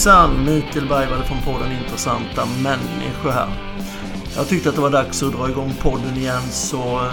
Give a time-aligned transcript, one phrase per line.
[0.00, 0.44] Hejsan!
[0.44, 3.48] Mikael Bergvall från podden Intressanta Människor här.
[4.36, 7.12] Jag tyckte att det var dags att dra igång podden igen så eh,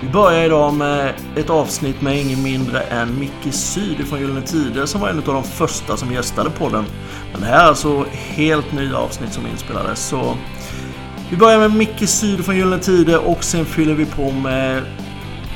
[0.00, 4.86] vi börjar idag med ett avsnitt med ingen mindre än Micke Syd från Gyllene Tider
[4.86, 6.84] som var en av de första som gästade podden.
[7.32, 10.36] Men det här är alltså helt nya avsnitt som inspelades så
[11.30, 14.82] vi börjar med Micke Syd från Gyllene Tider och sen fyller vi på med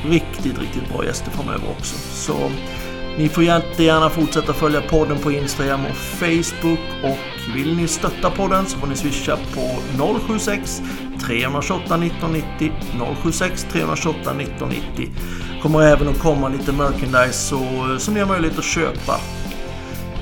[0.09, 1.95] riktigt, riktigt bra gäster framöver också.
[2.13, 2.51] Så
[3.21, 7.17] ni får jättegärna fortsätta följa podden på Instagram och Facebook och
[7.55, 9.61] vill ni stötta podden så får ni swisha på
[10.27, 10.81] 076
[11.25, 12.71] 328 1990
[13.23, 15.09] 076 328 1990
[15.61, 17.59] kommer även att komma lite merchandise så,
[17.99, 19.19] som ni har möjlighet att köpa.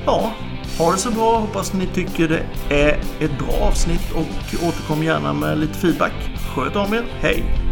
[0.06, 0.34] Ja,
[0.78, 1.40] ha det så bra.
[1.40, 6.14] Hoppas ni tycker det är ett bra avsnitt och återkom gärna med lite feedback.
[6.56, 7.06] Sköt om er.
[7.22, 7.69] Hej!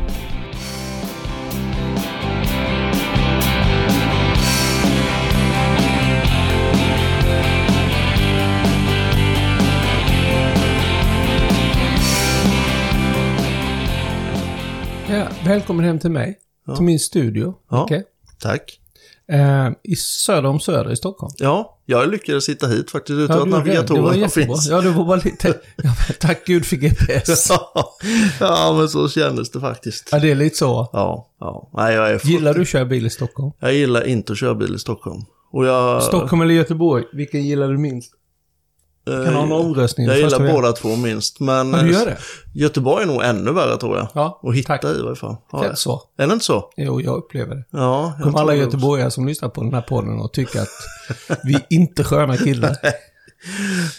[15.48, 16.38] Välkommen hem till mig.
[16.68, 16.76] Ja.
[16.76, 17.54] Till min studio.
[17.70, 17.84] Ja.
[17.84, 18.04] Okej.
[18.40, 18.80] Tack.
[19.32, 21.34] Eh, I söder om Söder i Stockholm.
[21.38, 24.68] Ja, jag lyckades hitta hit faktiskt utan Ja, att du navigatorerna finns.
[24.70, 25.48] Ja, det var bara lite...
[25.84, 27.50] Ja, tack gud för GPS.
[28.40, 30.10] ja, men så kändes det faktiskt.
[30.12, 30.90] Ja, det är lite så.
[30.94, 31.70] Ja, ja.
[31.74, 33.52] Nej, jag är Gillar du att köra bil i Stockholm?
[33.60, 35.22] Jag gillar inte att köra bil i Stockholm.
[35.54, 36.04] Jag...
[36.04, 37.04] Stockholm eller Göteborg?
[37.14, 38.14] Vilken gillar du minst?
[39.08, 40.08] Eh, Kan ha en omröstning.
[40.08, 41.40] Jag gillar båda två minst.
[41.40, 42.18] Men Ja, du eh, gör det?
[42.54, 44.08] Göteborg är nog ännu värre tror jag.
[44.14, 44.84] Ja, Att hitta tack.
[44.84, 45.36] i varje fall.
[45.52, 46.02] Ja, det så?
[46.18, 46.70] Är det inte så?
[46.78, 47.64] Jo, jag upplever det.
[47.72, 50.68] Ja, Kommer alla göteborgare som lyssnar på den här podden och tycker att
[51.44, 52.78] vi är inte sköna killar?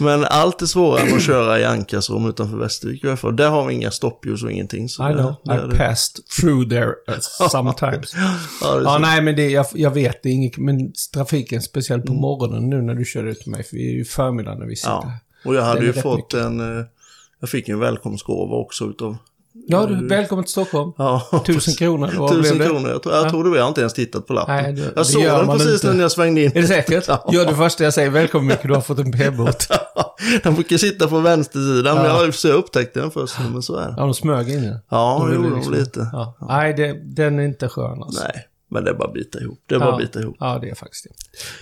[0.00, 3.36] Men allt är svårare än att köra i Ankasrom utanför Västervik i alla fall.
[3.36, 4.88] Där har vi inga stoppljus och ingenting.
[4.88, 5.34] Så I det- know.
[5.44, 5.76] det är I det.
[5.76, 7.18] passed through there uh,
[7.50, 8.14] sometimes.
[8.62, 12.04] Ja, det Ja, nej, men det, jag, jag vet det är inget, men trafiken, speciellt
[12.04, 12.16] Mm.
[12.16, 14.76] på morgonen nu när du kör ut mig, för vi är ju förmiddag när vi
[14.76, 15.12] sitter Ja.
[15.44, 16.78] Och jag hade ju fått en...
[16.78, 16.84] eh,
[17.40, 19.16] Jag fick en välkomstgåva också utav...
[19.66, 20.92] Ja, du, välkommen till Stockholm.
[20.98, 22.64] Ja, Tusen kronor, vad blev Tusen det?
[22.66, 22.90] kronor.
[22.90, 23.30] Jag tror, jag Ja.
[23.30, 23.56] tror det.
[23.56, 24.56] Jag har inte ens tittat på lappen.
[24.56, 25.92] Nej, det- det jag såg den precis inte.
[25.96, 26.50] när jag svängde in.
[26.54, 27.04] Är det säkert?
[27.08, 27.30] Ja.
[27.32, 29.66] Gör det första jag säger, välkommen Micke, du har fått en p-bot.
[30.42, 32.24] Den brukar sitta på vänstersidan, men Ja.
[32.24, 33.34] jag, så jag upptäckte den först.
[33.52, 33.94] Men så är det.
[33.96, 34.78] Ja, de smög in den.
[34.90, 36.10] Ja, det ville gjorde de liksom- lite.
[36.12, 36.36] Ja.
[36.40, 38.22] Nej, det, den är inte skön alltså.
[38.22, 39.58] Nej, men det är bara att bita ihop.
[39.66, 40.36] Det är bara att bita ihop.
[40.40, 41.10] Ja, det är faktiskt det.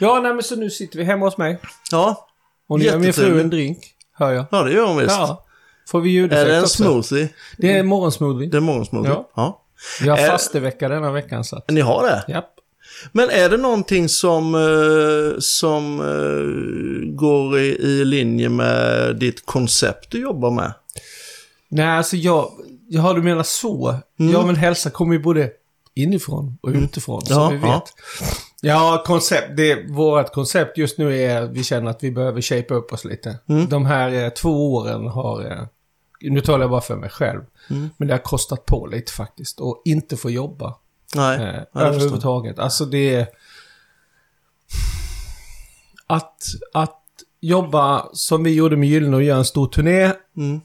[0.04, 1.58] Ja, nej men så nu sitter vi hemma hos mig.
[1.90, 2.26] Ja,
[2.68, 3.78] Och nu gör min fru en drink,
[4.18, 4.44] hör jag.
[4.50, 5.10] ja det gör hon visst.
[5.10, 5.42] Ja.
[5.88, 6.82] Får vi är ljudeffekt det en också?
[6.84, 7.28] smoothie?
[7.58, 8.48] Det är morgonsmoothie.
[8.50, 9.12] Det är morgonsmoothie?
[9.12, 9.30] Ja.
[9.36, 9.62] ja.
[10.02, 11.70] Vi har Är- fastevecka denna veckan så att...
[11.70, 12.24] Ni har det?
[12.32, 12.52] Japp.
[13.12, 20.10] Men är det någonting som, eh, som eh, går i, i linje med ditt koncept
[20.10, 20.72] du jobbar med?
[21.68, 22.50] Nej, alltså jag...
[22.88, 23.94] Ja, du menar så.
[24.16, 25.50] Ja, men hälsa kommer ju både
[25.94, 27.64] inifrån och utifrån, som Ja, vi vet.
[27.64, 27.82] ja.
[28.60, 29.56] Ja, koncept.
[29.56, 33.38] Det, vårt koncept just nu är vi känner att vi behöver shape upp oss lite.
[33.68, 35.40] De här eh, två åren har...
[35.50, 35.62] Eh,
[36.20, 37.40] nu talar jag bara för mig själv.
[37.96, 39.60] Men det har kostat på lite faktiskt.
[39.60, 40.76] Och inte få jobba.
[41.14, 41.38] Nej,
[41.74, 42.58] Eh, överhuvudtaget.
[42.58, 43.26] Alltså det är...
[46.06, 47.02] Att, att
[47.40, 50.12] jobba som vi gjorde med Gyllene och göra en stor turné.
[50.36, 50.60] Mm.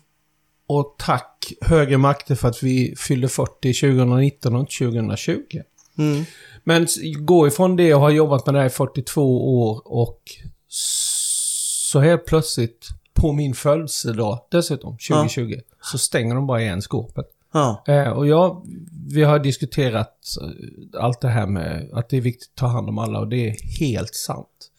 [0.67, 5.61] Och tack högre makter för att vi fyllde 40 2019 och inte 2020.
[5.97, 6.25] Mm.
[6.63, 6.87] Men
[7.19, 10.21] gå ifrån det och ha jobbat med det här i 42 år och
[10.67, 17.25] så helt plötsligt på min födelsedag dessutom, 2020, så stänger de bara igen skåpet.
[17.53, 18.65] Ja, Eh, och jag,
[19.13, 22.89] vi har diskuterat eh, allt det här med att det är viktigt att ta hand
[22.89, 24.71] om alla och det är helt sant.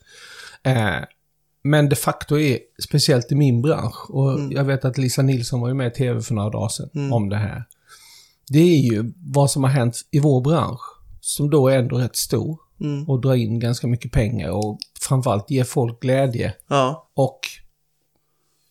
[0.63, 1.05] Eh,
[1.63, 5.69] men de facto är, speciellt i min bransch, och jag vet att Lisa Nilsson var
[5.69, 7.65] ju med i TV för några dagar sedan om det här.
[8.49, 10.81] Det är ju vad som har hänt i vår bransch,
[11.21, 13.09] som då är ändå rätt stor Mm.
[13.09, 17.41] och drar in ganska mycket pengar och framförallt ger folk glädje ja, och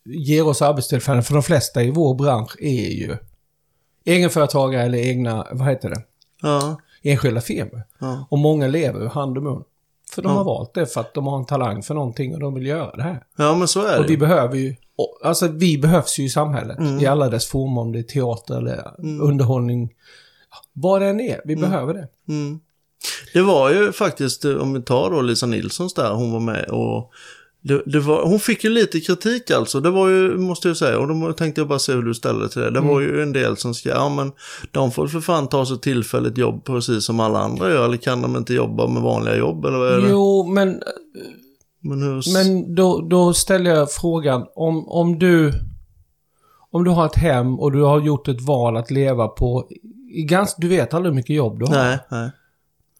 [0.06, 1.24] ger oss arbetstillfällen.
[1.24, 3.18] För de flesta i vår bransch är ju
[4.06, 6.01] egenföretagare eller egna, vad heter det,
[6.42, 7.83] ja, enskilda firmor.
[8.00, 8.27] ja.
[8.30, 9.63] Och många lever hand och mun.
[10.12, 10.38] För de Ja.
[10.38, 12.95] har valt det för att de har en talang för någonting och de vill göra
[12.95, 13.24] det här.
[13.38, 14.19] Ja, men så är Och det vi ju.
[14.19, 16.80] behöver ju, och- alltså vi behövs ju i samhället.
[16.80, 17.00] Mm.
[17.00, 19.89] I alla dess former, om det är teater eller underhållning.
[20.74, 22.07] Vad det än är, vi behöver det.
[22.27, 22.59] Mm.
[23.33, 27.12] Det var ju faktiskt, om vi tar då Lisa Nilssons där, hon var med och
[27.62, 31.00] det, det var, hon fick ju lite kritik alltså, det var ju, måste jag säga,
[31.00, 32.72] och då tänkte jag bara se hur du ställer till det.
[32.72, 34.31] Det var ju en del som skrev, ja men
[34.72, 38.22] de får för fan ta sig tillfälligt jobb precis som alla andra gör, eller kan
[38.22, 40.10] de inte jobba med vanliga jobb, eller vad är det?
[40.10, 40.81] Jo, men
[41.84, 42.34] Men hur...
[42.34, 45.54] Men då, då ställer jag frågan, om, om du...
[46.74, 49.68] Om du har ett hem och du har gjort ett val att leva på...
[50.14, 51.74] I ganska, du vet aldrig hur mycket jobb du har.
[51.74, 52.31] Nej, nej.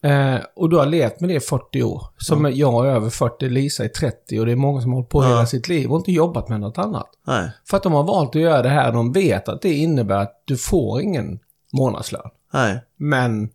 [0.04, 2.04] Eh, och du har levt med det i 40 år.
[2.18, 5.10] Som jag är över 40, Lisa är 30 och det är många som har hållit
[5.10, 5.28] på Ja.
[5.28, 7.10] hela sitt liv och inte jobbat med något annat.
[7.28, 7.50] Nej.
[7.70, 10.42] För att de har valt att göra det här, de vet att det innebär att
[10.46, 11.40] du får ingen
[11.74, 12.30] månadslön.
[12.54, 12.80] Nej.
[12.98, 13.50] Men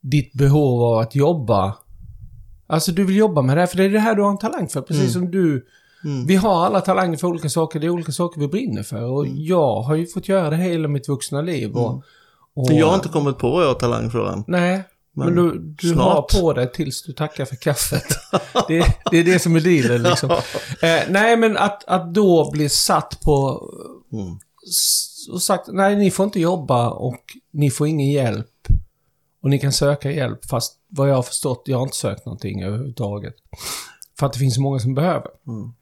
[0.00, 1.74] ditt behov av att jobba...
[2.66, 4.38] Alltså du vill jobba med det här, för det är det här du har en
[4.38, 4.80] talang för.
[4.80, 5.66] Precis som du...
[6.04, 6.26] Mm.
[6.26, 9.02] Vi har alla talanger för olika saker, det är olika saker vi brinner för.
[9.02, 9.36] Och Mm.
[9.44, 11.72] jag har ju fått göra det hela mitt vuxna liv.
[11.76, 11.94] Och,
[12.54, 14.44] och, Jag har inte kommit på vad jag har talang för än.
[14.46, 14.82] Nej,
[15.24, 16.32] men, Men du, du snart.
[16.32, 18.06] har på dig tills du tackar för kaffet.
[18.68, 20.30] det, det är det som är dealen liksom.
[20.82, 23.62] Eh, nej, men att, att då bli satt på...
[24.12, 24.38] Mm.
[25.32, 27.20] Och sagt, nej ni får inte jobba och
[27.50, 28.46] ni får ingen hjälp.
[29.42, 32.62] Och ni kan söka hjälp, fast vad jag har förstått, jag har inte sökt någonting
[32.62, 33.34] överhuvudtaget.
[34.18, 35.30] För att det finns så många som behöver.
[35.46, 35.72] Mm.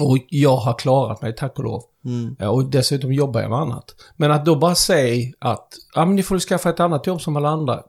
[0.00, 1.82] Och jag har klarat mig, tack och lov.
[2.04, 2.36] Mm.
[2.38, 3.94] Ja, Och dessutom jobbar jag med annat.
[4.16, 7.36] Men att då bara säga att ja, men ni får skaffa ett annat jobb som
[7.36, 7.82] alla andra.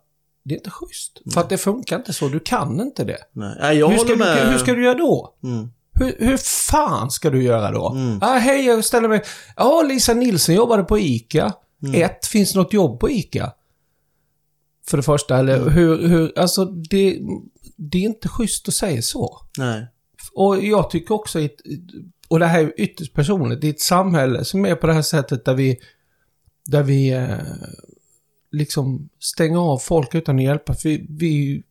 [0.48, 1.22] Det är inte schysst.
[1.34, 2.28] För att det funkar inte så.
[2.28, 3.18] Du kan inte det.
[3.32, 3.58] Nej.
[3.60, 4.52] Nej, jag Hur ska, håller du, med.
[4.52, 5.34] hur ska du göra då?
[5.44, 5.68] Mm.
[6.00, 7.90] Hur, hur fan ska du göra då?
[7.90, 8.20] Mm.
[8.22, 9.24] Ah, hej, jag ställer mig...
[9.56, 11.54] Ja, Lisa Nilsson jobbade på ICA.
[11.84, 12.02] Mm.
[12.02, 13.52] Ett, finns det något jobb på ICA?
[14.88, 15.70] För det första, eller Mm.
[15.74, 16.40] hur, hur...
[16.40, 17.20] Alltså, det,
[17.78, 19.42] det är inte schysst att säga så.
[19.58, 19.88] Nej.
[20.34, 21.56] Och jag tycker också, i ett,
[22.28, 25.46] och det här är ytterst personligt, i ett samhälle som är på det här sättet
[25.46, 25.78] där vi,
[26.66, 27.28] där vi eh,
[28.56, 30.74] liksom stänger av folk utan att hjälpa.
[30.74, 31.64] För vi, vi,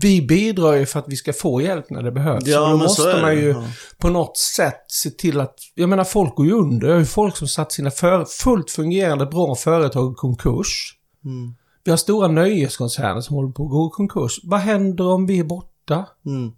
[0.00, 2.46] vi bidrar ju för att vi ska få hjälp när det behövs.
[2.46, 3.22] Ja, och då men så måste det.
[3.22, 3.64] man ju Ja.
[3.98, 6.86] på något sätt se till att, jag menar folk går ju under.
[6.86, 10.98] Jag har ju folk som satt sina för, fullt fungerande bra företag i konkurs.
[11.24, 11.54] Mm.
[11.84, 14.40] Vi har stora nöjeskoncerner som håller på att gå i konkurs.
[14.42, 16.06] Vad händer om vi är borta?
[16.26, 16.52] Mm.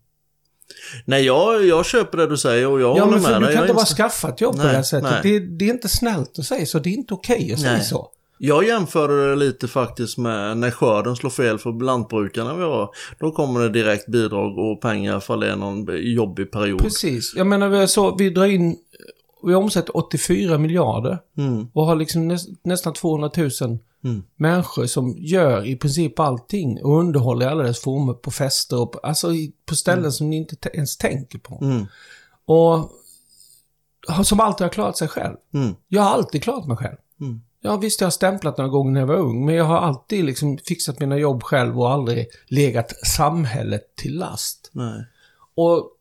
[1.05, 3.45] Nej, jag, jag köper det du säger och jag Ja, håller men för med du
[3.47, 3.55] dig.
[3.55, 5.23] kan Jag inte bara skaffa ett jobb på Nej, det här sättet.
[5.23, 6.79] Det, det är inte snällt att säga så.
[6.79, 7.85] Det är inte okej att säga Nej.
[7.85, 8.09] så.
[8.39, 12.91] Jag jämförde det lite faktiskt med när skörden slår fel för lantbrukarna vi har.
[13.19, 16.83] Då kommer det direkt bidrag och pengar för det är någon jobbig period.
[16.83, 17.33] Precis.
[17.37, 18.77] Jag menar, vi, så, vi drar in...
[19.43, 21.67] Vi omsätter 84 miljarder Mm.
[21.73, 23.51] och har liksom näs, nästan 200 000
[24.05, 24.23] Mm.
[24.37, 28.99] människor som gör i princip allting och underhåller alla dess former på fester och på,
[28.99, 29.29] alltså
[29.69, 31.59] på ställen som ni inte ens tänker på.
[31.63, 31.87] Mm.
[32.47, 32.91] Och
[34.25, 35.35] som alltid har klarat sig själv.
[35.55, 35.75] Mm.
[35.89, 36.97] Jag har alltid klarat mig själv.
[37.21, 37.41] Mm.
[37.67, 40.25] Ja, visst jag har stämplat några gånger när jag var ung, men jag har alltid
[40.25, 44.71] liksom fixat mina jobb själv och aldrig legat samhället till last.
[44.73, 45.05] Nej.
[45.55, 45.93] Och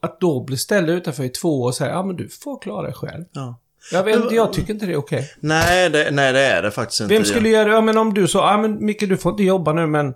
[0.00, 2.82] att då bli ställd utanför i två år och säga, ja men du får klara
[2.82, 3.24] dig själv.
[3.32, 3.58] Ja.
[3.92, 5.32] Jag vet inte, jag tycker inte det är okej.
[5.40, 7.14] Nej, det, nej, det är det faktiskt inte.
[7.14, 7.70] Vem skulle göra det?
[7.70, 10.14] Ja men om du sa, ja men Micke du får inte jobba nu men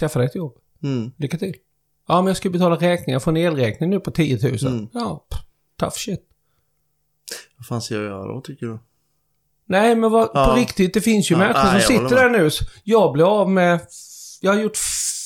[0.00, 0.56] skaffa dig ett jobb.
[0.82, 1.12] Mm.
[1.16, 1.54] Lycka till.
[2.08, 4.56] Ja men jag ska betala räkningar, jag får en elräkning nu på 10 000.
[4.66, 4.88] Mm.
[4.92, 5.40] Ja, pff,
[5.76, 6.28] tough shit.
[7.56, 8.78] Vad fan ska jag göra då, tycker du?
[9.66, 10.46] Nej, men vad, Ja.
[10.46, 12.50] på riktigt, det finns ju Ja, människor som sitter där nu.
[12.84, 13.80] Jag blir av med...
[14.40, 14.76] Jag har gjort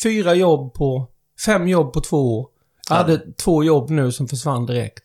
[0.02, 1.08] fyra jobb på...
[1.46, 2.48] Fem jobb på två år.
[2.88, 3.02] Jag Ja.
[3.02, 5.04] hade två jobb nu som försvann direkt.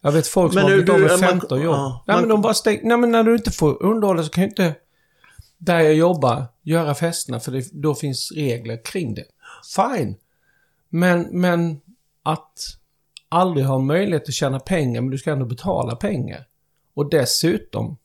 [0.00, 1.74] Jag vet folk som Men har blivit av med man- 15 jobb.
[1.74, 2.80] ja, Nej, man- men de bara stäng...
[2.82, 4.74] Nej, men när du inte får underhålla så kan ju inte...
[5.58, 9.24] Där jag jobbar, göra festerna för det, då finns regler kring det.
[9.76, 10.16] Fine.
[10.88, 11.80] Men, men
[12.22, 12.52] att
[13.28, 16.46] aldrig ha möjlighet att tjäna pengar, men du ska ändå betala pengar.
[16.94, 17.96] Och dessutom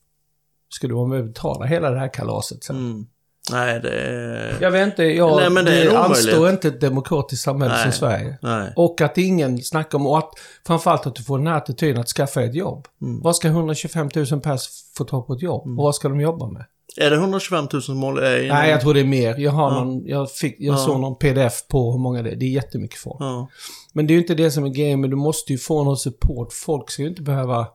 [0.70, 2.76] ska du vara med och betala hela det här kalaset sen.
[2.76, 3.06] Mm.
[3.52, 4.58] Nej, det är...
[4.62, 7.84] Jag vet inte, jag, Nej, men det är det anstår inte ett demokratiskt samhälle Nej.
[7.84, 8.38] som Sverige.
[8.42, 8.74] Nej.
[8.76, 10.30] Och att ingen snackar om, och att
[10.68, 12.88] framförallt att du får den här attityden att skaffa ett jobb.
[13.02, 13.22] Mm.
[13.22, 15.68] Vad ska 125 000 pers få ta på ett jobb?
[15.80, 16.66] Och vad ska de jobba med?
[16.98, 18.18] Är det 125 000 mål?
[18.20, 19.36] Är inom- Nej, jag tror det är mer.
[19.38, 19.84] Jag, har Ja.
[19.84, 20.78] någon, jag, fick, jag Ja.
[20.78, 22.36] såg någon pdf på hur många det är.
[22.36, 23.18] Det är jättemycket folk.
[23.20, 23.48] Ja.
[23.94, 25.98] Men det är ju inte det som är grejen, men du måste ju få någon
[25.98, 26.54] support.
[26.54, 27.68] Folk ska ju inte behöva...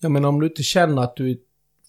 [0.00, 1.38] Jag menar om du inte känner att du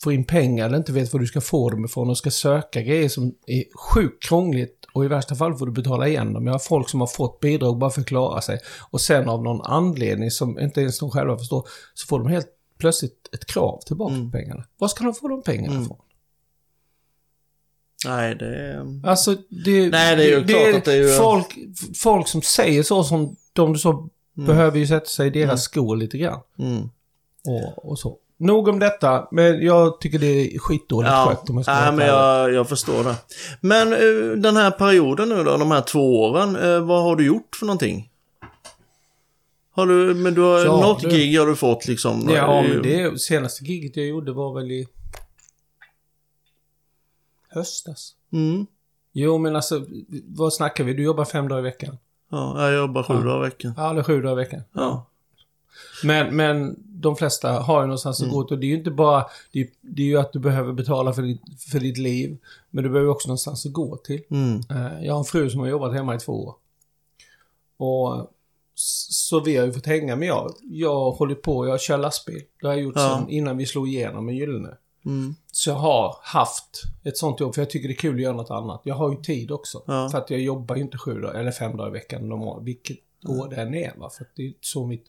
[0.04, 2.82] får in pengar eller inte vet var du ska få dem ifrån och ska söka
[2.82, 3.64] grejer som är
[3.94, 6.46] sjukt krångligt och i värsta fall får du betala igen dem.
[6.48, 8.60] Jag har folk som har fått bidrag bara för att klara sig
[8.92, 12.48] och sen av någon anledning som inte ens de själva förstår så får de helt
[12.78, 14.32] plötsligt ett krav tillbaka Mm.
[14.32, 14.64] på pengarna.
[14.78, 15.84] Var ska de få de pengarna Mm.
[15.84, 15.98] ifrån?
[18.06, 19.02] Nej, det är...
[19.08, 21.58] Alltså, det, Nej, det är ju klart att det är ju- Folk,
[21.96, 24.48] folk som säger så som de du så Mm.
[24.48, 25.58] behöver ju sätta sig i deras Mm.
[25.58, 26.40] skor lite grann.
[26.60, 26.90] Mm.
[27.46, 28.18] Och, och så.
[28.42, 31.92] Nog om detta, men jag tycker det är skitdåligt Ja, skött om jag ska nej,
[31.92, 33.16] men jag, jag förstår det.
[33.62, 37.26] Men eh, den här perioden nu då, de här två åren, eh, vad har du
[37.26, 38.10] gjort för någonting?
[39.72, 42.30] Har du, men du har, Ja, något det- gig har du fått liksom?
[42.30, 44.88] Ja, Eh, men det senaste giget jag gjorde var väl i
[47.50, 48.16] höstas.
[48.34, 48.66] Mm.
[49.14, 49.86] Jo, men alltså,
[50.28, 50.94] vad snackar vi?
[50.94, 51.98] Du jobbar fem dagar i veckan.
[52.32, 53.20] Ja, jag jobbar sju Ja.
[53.20, 53.74] dagar i veckan.
[53.78, 54.62] Ja, eller sju dagar i veckan.
[54.74, 55.06] Ja.
[56.04, 58.54] Men, men de flesta har ju någonstans att gå till.
[58.56, 61.14] Och det är ju inte bara, det är, det är ju att du behöver betala
[61.14, 61.42] för ditt,
[61.72, 62.38] för ditt liv.
[62.70, 64.22] Men du behöver också någonstans att gå till.
[64.32, 64.62] Mm.
[64.70, 66.56] Eh, Jag har en fru som har jobbat hemma i två år.
[67.78, 68.32] Och
[68.76, 70.28] så vi har ju fått hänga med.
[70.28, 72.42] Jag, jag hållit på, jag kör lastbil.
[72.62, 73.02] Det har jag gjort Ja.
[73.20, 74.78] sedan innan vi slog igenom med Gyllene.
[75.06, 75.36] Mm.
[75.52, 78.36] Så jag har haft ett sånt jobb för jag tycker det är kul att göra
[78.36, 78.82] något annat.
[78.84, 79.84] Jag har ju tid också.
[79.88, 80.10] Ja.
[80.12, 82.98] För att jag jobbar ju inte sju dagar, eller fem dagar i veckan normalt, vilket
[83.28, 83.94] år det än är.
[83.98, 84.10] Va?
[84.10, 85.06] För att det är så mitt,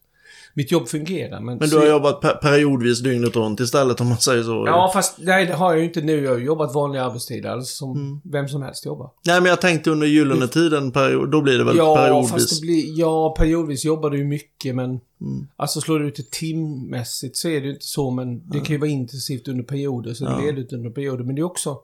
[0.54, 1.40] mitt jobb fungerar.
[1.40, 4.64] Men, Men så- du har jobbat per periodvis dygnet runt istället om man säger så?
[4.66, 6.24] Ja, fast nej, det har jag ju inte nu.
[6.24, 8.20] Jag har jobbat vanliga arbetstider, alltså som Mm.
[8.24, 9.10] vem som helst jobbar.
[9.26, 12.30] Nej, men jag tänkte under gyllene tiden, period, då blir det väl Ja, periodvis?
[12.30, 15.46] fast det blir, ja, periodvis jobbar du ju mycket, men Mm.
[15.56, 18.74] alltså slår du ut det timmässigt så är det ju inte så, men det kan
[18.74, 20.42] ju vara intensivt under perioder, så det Ja.
[20.42, 21.24] är ledigt under perioder.
[21.24, 21.78] Men det är också,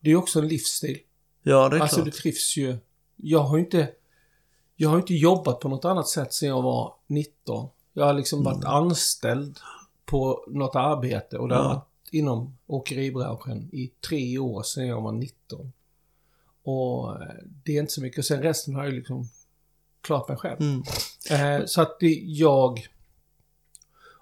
[0.00, 0.98] det är också en livsstil.
[1.42, 2.04] Ja, det är Alltså klart.
[2.04, 2.76] du trivs ju.
[3.16, 3.88] Jag har ju inte,
[4.80, 7.68] jag har inte jobbat på något annat sätt sedan jag var 19.
[7.92, 8.68] Jag har liksom varit Mm.
[8.74, 9.58] anställd
[10.04, 11.68] på något arbete och det har Ja.
[11.68, 15.72] varit inom åkeribranschen i tre år sedan jag var 19.
[16.64, 17.28] Och eh,
[17.64, 18.18] det är inte så mycket.
[18.18, 19.28] Och sen resten har jag liksom
[20.00, 20.60] klarat mig själv.
[20.60, 20.82] Mm.
[21.60, 22.86] Eh, så att det, jag...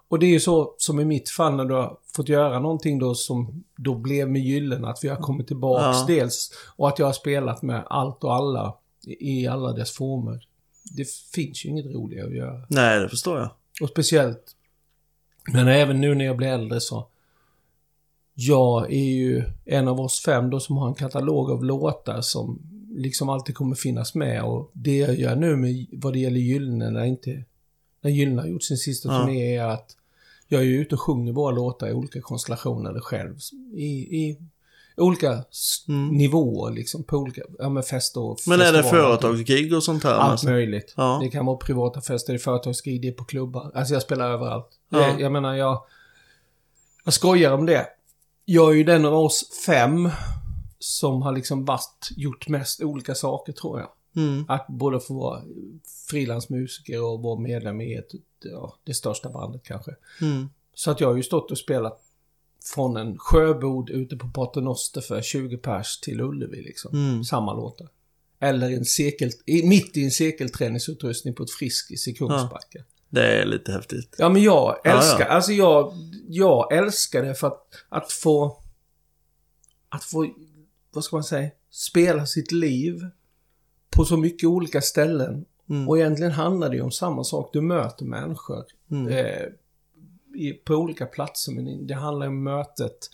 [0.09, 2.99] Och det är ju så som i mitt fall när du har fått göra någonting
[2.99, 6.05] då som då blev med Gyllene, att vi har kommit tillbaks Ja.
[6.09, 8.75] dels och att jag har spelat med allt och alla
[9.07, 10.47] i, alla dess former.
[10.97, 12.67] Det finns ju inget roligare att göra.
[12.69, 13.51] Nej, det förstår jag.
[13.83, 14.57] Och speciellt,
[15.53, 17.07] men även nu när jag blir äldre så.
[18.35, 22.59] Jag är ju en av oss fem då som har en katalog av låtar som
[22.91, 24.43] liksom alltid kommer finnas med.
[24.43, 27.45] Och det jag gör nu med vad det gäller Gyllene när inte
[28.01, 29.19] när Gyllene har gjort sin sista Ja.
[29.21, 29.97] turné är att
[30.49, 33.39] jag är ute och sjunger våra låtar i olika konstellationer själv.
[33.73, 33.87] I,
[34.27, 34.39] i
[34.97, 35.45] olika
[35.89, 36.09] Mm.
[36.09, 40.15] nivåer liksom på olika, ja men fester och Men är det företagsgig och sånt här?
[40.15, 40.49] Allt alltså?
[40.49, 40.95] möjligt.
[40.97, 41.19] Ja.
[41.23, 43.71] Det kan vara privata fester, det är företagsgig, det är på klubbar.
[43.75, 44.69] Alltså jag spelar överallt.
[44.89, 45.01] Ja.
[45.01, 45.85] Jag, jag menar, jag...
[47.05, 47.87] Jag skojar om det.
[48.45, 50.11] Jag är ju den av oss fem
[50.79, 53.89] som har liksom varit, gjort mest olika saker tror jag.
[54.25, 54.45] Mm.
[54.49, 55.43] Att både få vara
[56.11, 58.11] frilansmusiker och vara medlem i ett,
[58.45, 59.91] ja, det största bandet kanske.
[60.21, 60.49] Mm.
[60.75, 62.01] Så att jag har ju stått och spelat
[62.75, 66.95] från en sjöbod ute på Paternoster för 20 pers till Ullevi liksom.
[66.95, 67.25] Mm.
[67.25, 67.89] Samma låtar.
[68.41, 72.79] Eller en cirkel, i, mitt i en cirkelträningsutrustning på ett Friskis i Kungsbacka.
[73.09, 74.15] Det är lite häftigt.
[74.19, 75.27] Ja, men jag Ja, älskar, ja.
[75.27, 75.93] alltså jag,
[76.29, 78.63] jag älskar det för att, att få,
[79.89, 80.27] att få,
[80.93, 83.01] vad ska man säga, spela sitt liv
[83.91, 85.45] på så mycket olika ställen.
[85.71, 85.89] Mm.
[85.89, 87.51] Och egentligen handlar det ju om samma sak.
[87.53, 89.09] Du möter människor Mm.
[89.13, 89.47] eh,
[90.37, 91.53] i, på olika platser.
[91.53, 93.11] Men det handlar om mötet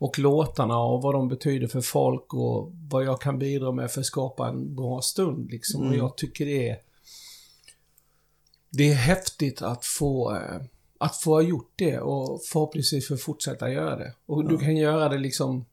[0.00, 4.00] och låtarna och vad de betyder för folk och vad jag kan bidra med för
[4.00, 5.50] att skapa en bra stund.
[5.50, 5.80] Liksom.
[5.80, 5.92] Mm.
[5.92, 6.78] Och jag tycker det är...
[8.70, 10.60] Det är häftigt att få, eh,
[10.98, 14.14] att få ha gjort det och förhoppningsvis få fortsätta göra det.
[14.26, 15.64] Och du kan göra det liksom...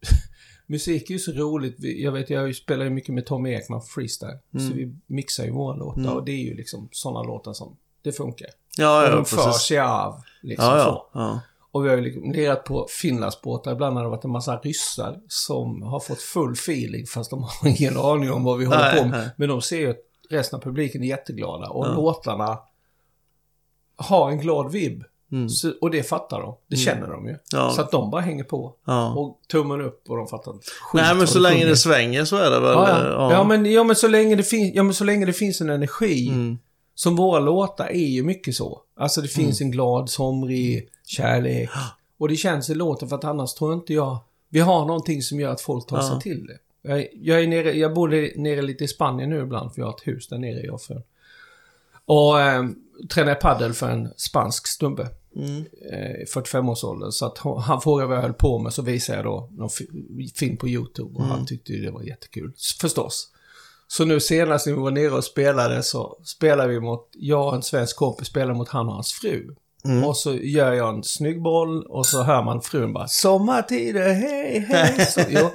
[0.66, 1.76] Musik är ju så roligt.
[1.78, 4.38] Jag vet, jag spelar ju mycket med Tommy Ekman freestyle.
[4.52, 6.12] Så vi mixar ju våra låtar Mm.
[6.12, 8.48] och det är ju liksom sådana låtar som det funkar.
[8.78, 9.62] Ja, ja, de för precis.
[9.62, 10.22] sig av.
[10.42, 11.08] Liksom Ja, ja.
[11.12, 11.40] ja.
[11.72, 13.72] Och vi har ju liksom lirat på Finlandsbåtar.
[13.72, 17.68] Ibland har det varit en massa ryssar som har fått full feeling fast de har
[17.80, 19.18] ingen aning om vad vi håller Nej, på med.
[19.18, 19.28] nej.
[19.36, 19.96] Men de ser ju att
[20.30, 21.92] resten av publiken är jätteglada och Ja.
[21.94, 22.58] låtarna
[23.96, 25.04] har en glad vibb.
[25.32, 25.48] Mm.
[25.48, 26.56] Så, och det fattar de.
[26.68, 27.36] Det känner de ju.
[27.52, 27.70] Ja.
[27.70, 28.74] Så att de bara hänger på.
[28.86, 29.14] ja.
[29.14, 32.36] Och tummen upp och de fattar inte Nej, men så de länge det svänger så
[32.36, 32.72] är det väl...
[32.72, 33.32] Ja, eh, ja.
[33.32, 35.70] Ja, men, ja, men så länge det finns, ja, men så länge det finns en
[35.70, 36.28] energi.
[36.28, 36.58] Mm.
[37.00, 38.80] Som våra låtar är ju mycket så.
[38.96, 41.70] Alltså det finns en glad, somrig kärlek.
[42.18, 44.18] Och det känns i låten för att annars tror inte jag...
[44.48, 46.58] Vi har någonting som gör att folk tar sig till det.
[46.90, 49.94] Jag, jag, är nere, jag bor nere lite i Spanien nu ibland för jag har
[49.94, 51.02] ett hus där nere jag för.
[52.04, 52.64] Och eh,
[53.10, 55.08] tränar paddel för en spansk snubbe.
[55.36, 55.64] Mm.
[55.92, 57.12] Eh, 45-årsåldern.
[57.12, 59.70] Så att hon- han frågade vad jag höll på med så visade jag då någon
[59.70, 61.30] fi- film på YouTube och Mm.
[61.30, 62.52] han tyckte ju det var jättekul.
[62.80, 63.28] Förstås.
[63.92, 67.54] Så nu senast när vi var nere och spelade så spelade vi mot, jag och
[67.54, 69.54] en svensk kompis spelade mot han och hans fru.
[69.84, 70.04] Mm.
[70.04, 74.58] Och så gör jag en snygg boll och så hör man frun bara Sommartider, hej,
[74.68, 75.06] hej.
[75.06, 75.50] Så, jo,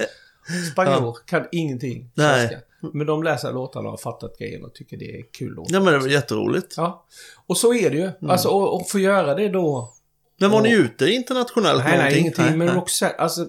[0.72, 2.48] spanjor kan ingenting Nej.
[2.48, 2.58] svenska.
[2.94, 5.72] Men de läser låtarna och har fattat grejen och tycker det är kul låt.
[5.72, 6.74] Ja, men det var jätteroligt.
[6.78, 7.06] Ja.
[7.48, 8.12] Och så är det ju.
[8.30, 9.94] Alltså, och, och få göra det då
[10.40, 12.20] Men var ni Och- ute internationellt Nej, nej, någonting?
[12.22, 12.58] ingenting.
[12.58, 12.78] men nej.
[12.78, 13.46] också, alltså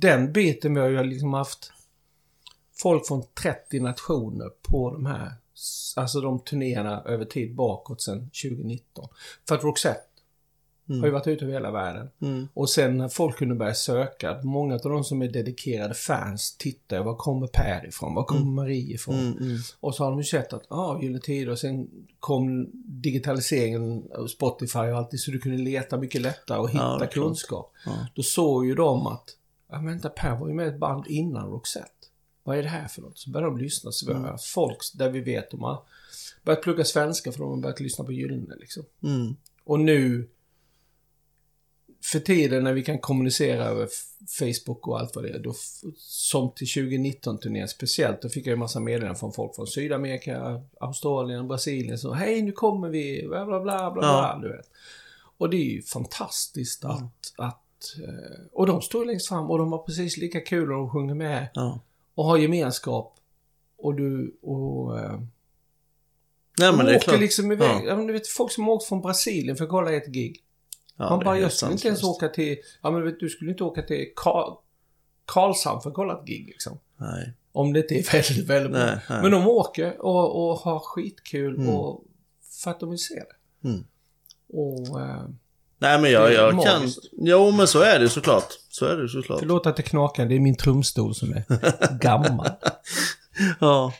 [0.00, 1.72] den biten vi har ju liksom haft
[2.78, 5.32] folk från 30 nationer på de här,
[5.96, 9.08] alltså de turnéerna över tid bakåt sedan 2019.
[9.48, 10.02] För att Roxette
[10.88, 11.00] Mm.
[11.00, 12.08] Har ju varit ute över hela världen.
[12.22, 12.48] Mm.
[12.54, 17.02] Och sen när folk kunde börja söka, många av de som är dedikerade fans tittar,
[17.02, 18.14] var kommer Per ifrån?
[18.14, 19.14] Var kommer Marie ifrån?
[19.14, 19.38] Mm.
[19.38, 19.56] Mm.
[19.80, 21.88] Och så har de ju sett att, ja, ah, Gyllene Tider och sen
[22.20, 27.06] kom digitaliseringen, Spotify och allt det, så du kunde leta mycket lättare och Ja, hitta
[27.06, 27.12] klart.
[27.12, 27.72] kunskap.
[27.86, 28.06] Ja.
[28.14, 29.24] Då såg ju de att,
[29.70, 31.90] ja vänta Per var ju med i ett band innan Roxette.
[32.46, 33.18] Vad är det här för något?
[33.18, 33.92] Så började de lyssna.
[33.92, 34.22] Så Mm.
[34.22, 35.82] började folk där vi vet, de har
[36.44, 38.84] börjat plugga svenska för de har börjat lyssna på Gyllene liksom.
[39.02, 39.36] Mm.
[39.64, 40.28] Och nu,
[42.04, 43.88] för tiden när vi kan kommunicera över
[44.38, 45.54] Facebook och allt vad det är, då,
[45.98, 51.48] som till 2019-turnén speciellt, då fick jag ju massa meddelanden från folk från Sydamerika, Australien,
[51.48, 54.38] Brasilien som Hej, nu kommer vi, bla bla bla, bla, Ja.
[54.42, 54.70] du vet.
[55.38, 59.72] Och det är ju fantastiskt att, att eh, och de står längst fram och de
[59.72, 61.80] har precis lika kul och de sjunger med Ja.
[62.16, 63.16] Och har gemenskap.
[63.78, 64.98] Och du, och...
[64.98, 65.20] Eh,
[66.58, 67.20] Nej men de det är åker klart.
[67.20, 67.84] liksom iväg.
[67.86, 67.96] Ja.
[67.96, 70.42] Men du vet, folk som har åkt från Brasilien för att kolla ett gig.
[70.96, 72.56] Ja, Man bara, jag skulle inte ens åka till...
[72.82, 74.54] Ja, men du vet, du skulle inte åka till Karl,
[75.24, 76.78] Karlshamn för att kolla ett gig liksom.
[76.96, 77.32] Nej.
[77.52, 78.84] Om det inte är väldigt, väldigt bra.
[78.86, 79.22] Nej, nej.
[79.22, 81.68] Men de åker och, och har skitkul Mm.
[81.68, 82.04] och
[82.62, 83.68] för att de vill se det.
[83.68, 83.84] Mm.
[84.52, 85.00] Och...
[85.00, 85.24] Eh,
[85.78, 86.90] Nej men jag, jag kan...
[87.12, 88.48] Jo men så är det såklart.
[88.70, 89.38] Så är det såklart.
[89.38, 91.44] förlåt att det knakar, det är min trumstol som är
[92.00, 92.48] gammal.
[93.60, 93.92] Ja.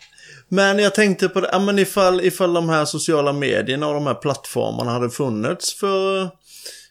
[0.49, 4.07] Men jag tänkte på det, ja, men ifall, ifall de här sociala medierna och de
[4.07, 6.31] här plattformarna hade funnits för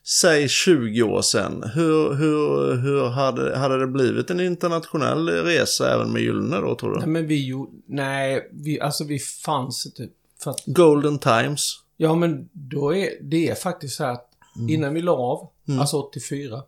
[0.08, 1.72] säg 20 år sedan.
[1.74, 6.92] Hur, hur, hur hade, hade det blivit en internationell resa även med Gyllene då tror
[6.96, 7.12] Nej, du?
[7.12, 7.72] men vi gjorde...
[7.88, 10.08] Nej, vi, alltså vi fanns inte.
[10.44, 11.80] För att Golden Times.
[11.98, 14.18] Ja, men då är det är faktiskt så här
[14.63, 15.79] att innan vi la av, Mm.
[15.79, 16.63] alltså 84,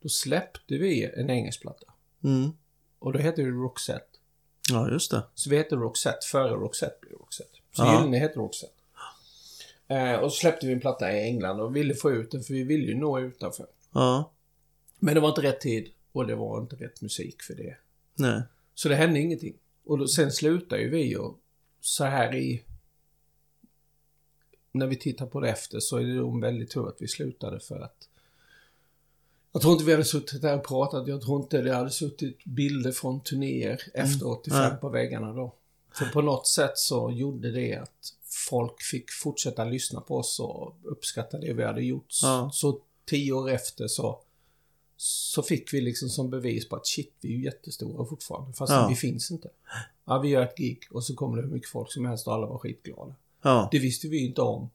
[0.00, 1.86] då släppte vi en engelsk platta.
[2.24, 2.50] Mm.
[2.98, 4.06] Och då hette det Roxette.
[4.70, 5.22] Ja just det.
[5.34, 7.58] Så vi hette Roxette före Roxette blev Roxette.
[7.72, 7.94] Så Ja.
[7.98, 8.72] Gyllene hette Roxette.
[9.88, 12.54] Eh, och så släppte vi en platta i England och ville få ut den för
[12.54, 13.66] vi ville ju nå utanför.
[13.92, 14.30] Ja.
[14.98, 17.76] Men det var inte rätt tid och det var inte rätt musik för det.
[18.14, 18.42] Nej.
[18.74, 19.54] Så det hände ingenting.
[19.86, 21.38] Och då, sen slutade ju vi och
[21.80, 22.62] så här i...
[24.74, 27.60] När vi tittar på det efter så är det nog väldigt tur att vi slutade
[27.60, 28.08] för att...
[29.52, 31.08] Jag tror inte vi hade suttit där och pratat.
[31.08, 34.80] Jag tror inte det hade suttit bilder från turnéer efter 85 Nej.
[34.80, 35.54] på väggarna då.
[35.94, 38.12] För på något sätt så gjorde det att
[38.48, 42.18] folk fick fortsätta lyssna på oss och uppskatta det vi hade gjort.
[42.22, 42.50] Ja.
[42.52, 44.20] Så tio år efter så,
[44.96, 48.52] så fick vi liksom som bevis på att shit, vi är ju jättestora fortfarande.
[48.52, 48.86] Fast Ja.
[48.88, 49.48] vi finns inte.
[50.04, 52.34] Ja, vi gör ett gig och så kommer det hur mycket folk som helst och
[52.34, 53.14] alla var skitglada.
[53.44, 53.68] Ja.
[53.72, 54.70] Det visste vi inte om.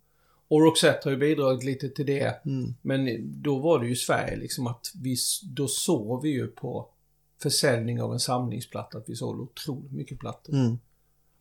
[0.47, 2.45] Och Roxette har ju bidragit lite till det.
[2.45, 2.75] Mm.
[2.81, 6.89] Men då var det ju Sverige liksom att vi, då såg vi ju på
[7.41, 10.53] försäljning av en samlingsplatta att vi sålde otroligt mycket plattor.
[10.53, 10.79] Mm.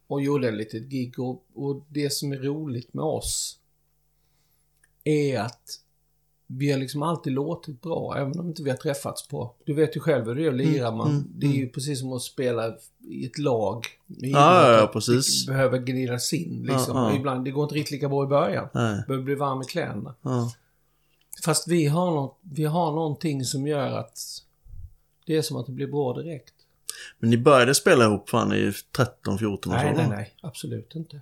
[0.06, 3.58] Och gjorde en litet gig och, och det som är roligt med oss
[5.04, 5.80] är att
[6.50, 9.54] vi har liksom alltid låtit bra, även om inte vi har träffats på...
[9.64, 10.90] Du vet ju själv hur det är att lira.
[10.90, 12.74] Man, mm, det är ju precis som att spela
[13.08, 13.86] i ett lag.
[14.06, 15.46] med Ja, ja, precis.
[15.46, 16.96] Det behöver gnidas in liksom.
[16.96, 17.16] Ja, ja.
[17.16, 18.68] Ibland, det går inte riktigt lika bra i början.
[18.74, 19.04] Nej.
[19.06, 20.14] Behöver bli varm i kläderna.
[20.22, 20.52] Ja.
[21.44, 24.18] Fast vi har, något, vi har någonting som gör att
[25.26, 26.54] det är som att det blir bra direkt.
[27.18, 30.34] Men ni började spela ihop fan i 13, 14 års Nej, nej, nej.
[30.40, 31.20] Absolut inte.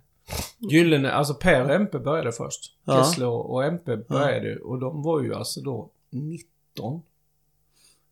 [0.59, 2.77] Gyllene, alltså Per och MP började först.
[2.85, 3.05] Ja.
[3.05, 7.03] Kessler och MP började och de var ju alltså då 19.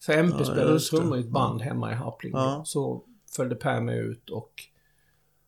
[0.02, 2.36] För MP Ja, spelade trummor i ett band hemma i Harplinge.
[2.38, 2.62] Ja.
[2.66, 3.02] Så
[3.36, 4.50] följde Per med ut och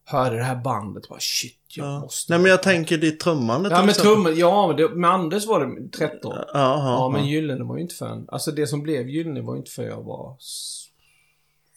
[0.05, 2.01] hörde det här bandet bara shit, jag Ja.
[2.01, 2.33] måste...
[2.33, 5.89] Nej men jag tänker ditt trummande Ja, men trummor, ja, det, med Anders var det
[5.89, 6.33] 13.
[6.37, 7.31] Ja, ja, Ja, men ja.
[7.31, 8.29] Gyllene var ju inte förrän...
[8.29, 10.87] Alltså det som blev Gyllene var ju inte för jag var s-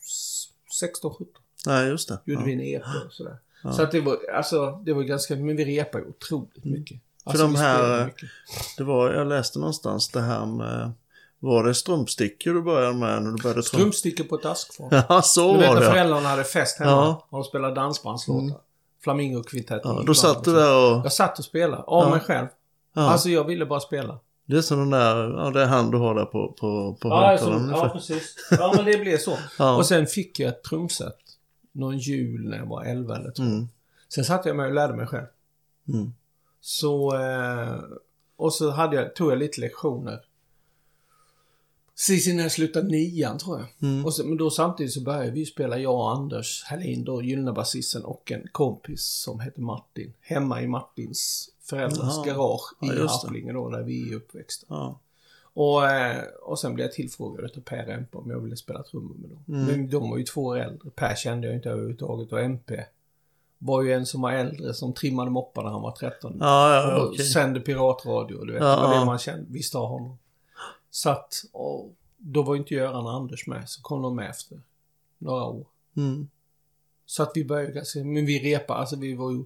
[0.03, 0.47] s-
[0.79, 1.27] 16, 17.
[1.65, 2.19] Nej, just det.
[2.25, 2.45] Gjorde ja.
[2.45, 3.37] vi en EP och sådär.
[3.75, 5.35] Så att det var, alltså, det var ganska...
[5.35, 6.99] Men vi repade otroligt mycket.
[7.23, 7.53] Alltså, Mm.
[7.53, 8.13] de här-.
[8.77, 10.91] Det var, jag läste någonstans det här med,
[11.39, 13.63] var det strumpstickor du började med när du började?
[13.63, 14.87] Strumpstickor på ett askfat.
[15.09, 15.91] Ja, så Du vet var när det ja.
[15.91, 17.25] föräldrarna hade fest hemma Ja.
[17.29, 18.57] och de spelade dansbandslåtar.
[19.03, 19.95] Flamingo-kvintetten.
[19.95, 20.03] ja.
[20.05, 21.05] Då satt du där och...
[21.05, 21.83] Jag satt och spelade.
[21.83, 22.09] Av Ja.
[22.11, 22.47] mig själv.
[22.93, 23.01] Ja.
[23.01, 24.19] Alltså jag ville bara spela.
[24.45, 27.07] Det är som den där, ja det är han du har där på, på, på
[27.09, 28.35] Ja, högtalaren ja, precis.
[28.51, 29.37] Ja, men det blev så.
[29.59, 29.75] Ja.
[29.77, 31.15] Och sen fick jag ett trumset.
[31.71, 33.49] Någon jul när jag var 11 eller 12.
[33.49, 33.67] Mm.
[34.09, 35.25] Sen satte jag mig och lärde mig själv.
[35.87, 36.13] Mm.
[36.61, 37.79] Så, eh,
[38.35, 40.25] och så hade jag, tog jag lite lektioner.
[41.99, 43.89] Precis innan jag slutade nian tror jag.
[43.89, 44.05] Mm.
[44.05, 47.65] Och så, men då samtidigt så började vi spela, jag och Anders Hallin då, gyllene
[48.03, 50.13] och en kompis som heter Martin.
[50.21, 52.25] Hemma i Martins föräldrars Jaha.
[52.25, 53.07] garage Ja, i det.
[53.07, 54.65] Harplinge då, där vi är uppväxta.
[54.69, 54.99] Ja.
[55.53, 59.15] Och, eh, och sen blev jag tillfrågad av Per MP om jag ville spela trummor
[59.15, 59.43] med dem.
[59.47, 59.65] Mm.
[59.65, 60.89] Men de var ju två år äldre.
[60.89, 62.85] Per kände jag inte överhuvudtaget och MP
[63.57, 66.37] var ju en som var äldre som trimmade moppar när han var 13.
[66.39, 67.25] Ja, ja, och okej.
[67.25, 68.61] sände piratradio, du vet.
[68.61, 70.17] Ja, det var det man kände, visste av honom.
[70.89, 74.29] Så att, och då var ju inte Göran och Anders med, så kom de med
[74.29, 74.61] efter
[75.17, 75.65] några år.
[75.97, 76.29] Mm.
[77.05, 79.43] Så att vi började ganska, men vi repade, alltså vi var ju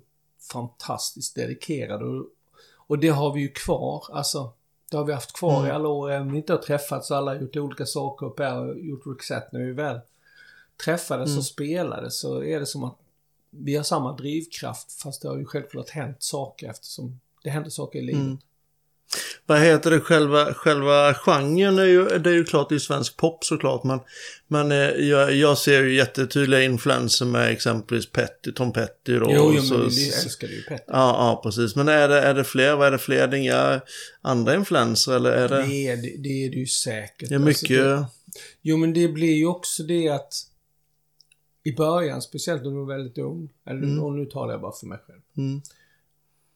[0.51, 2.05] fantastiskt dedikerade.
[2.05, 2.25] Och,
[2.75, 4.53] och det har vi ju kvar, alltså.
[4.93, 5.67] Det har vi haft kvar Mm.
[5.67, 8.29] i alla år, även om vi inte har träffats och alla har gjort olika saker
[8.29, 9.49] Per har gjort Roxette.
[9.51, 9.99] När vi väl
[10.85, 11.37] träffades Mm.
[11.37, 12.95] och spelade så är det som att
[13.49, 17.99] vi har samma drivkraft, fast det har ju självklart hänt saker eftersom det händer saker
[17.99, 18.21] i livet.
[18.21, 18.37] Mm.
[19.45, 23.17] Vad heter det, själva, själva genren är ju, det är ju klart det är svensk
[23.17, 23.99] pop såklart, men,
[24.47, 29.27] men eh, jag, jag ser ju jättetydliga influenser med exempelvis Petty, Tom Petty då.
[29.29, 30.85] Jo, jo, så- men vi älskade ju Petter.
[30.87, 31.75] Ja, ja, precis.
[31.75, 32.75] Men är det, är det fler?
[32.75, 33.27] Vad är det fler?
[33.27, 33.81] Det är inga
[34.21, 35.57] andra influenser eller är det?
[35.63, 37.31] Det är det, det är det ju säkert.
[37.31, 37.85] Är mycket...
[37.85, 38.05] Alltså, det,
[38.61, 40.33] jo, men det blir ju också det att
[41.65, 44.15] i början, speciellt när du var väldigt ung, eller Mm.
[44.19, 45.19] nu talar jag bara för mig själv.
[45.37, 45.61] Mm.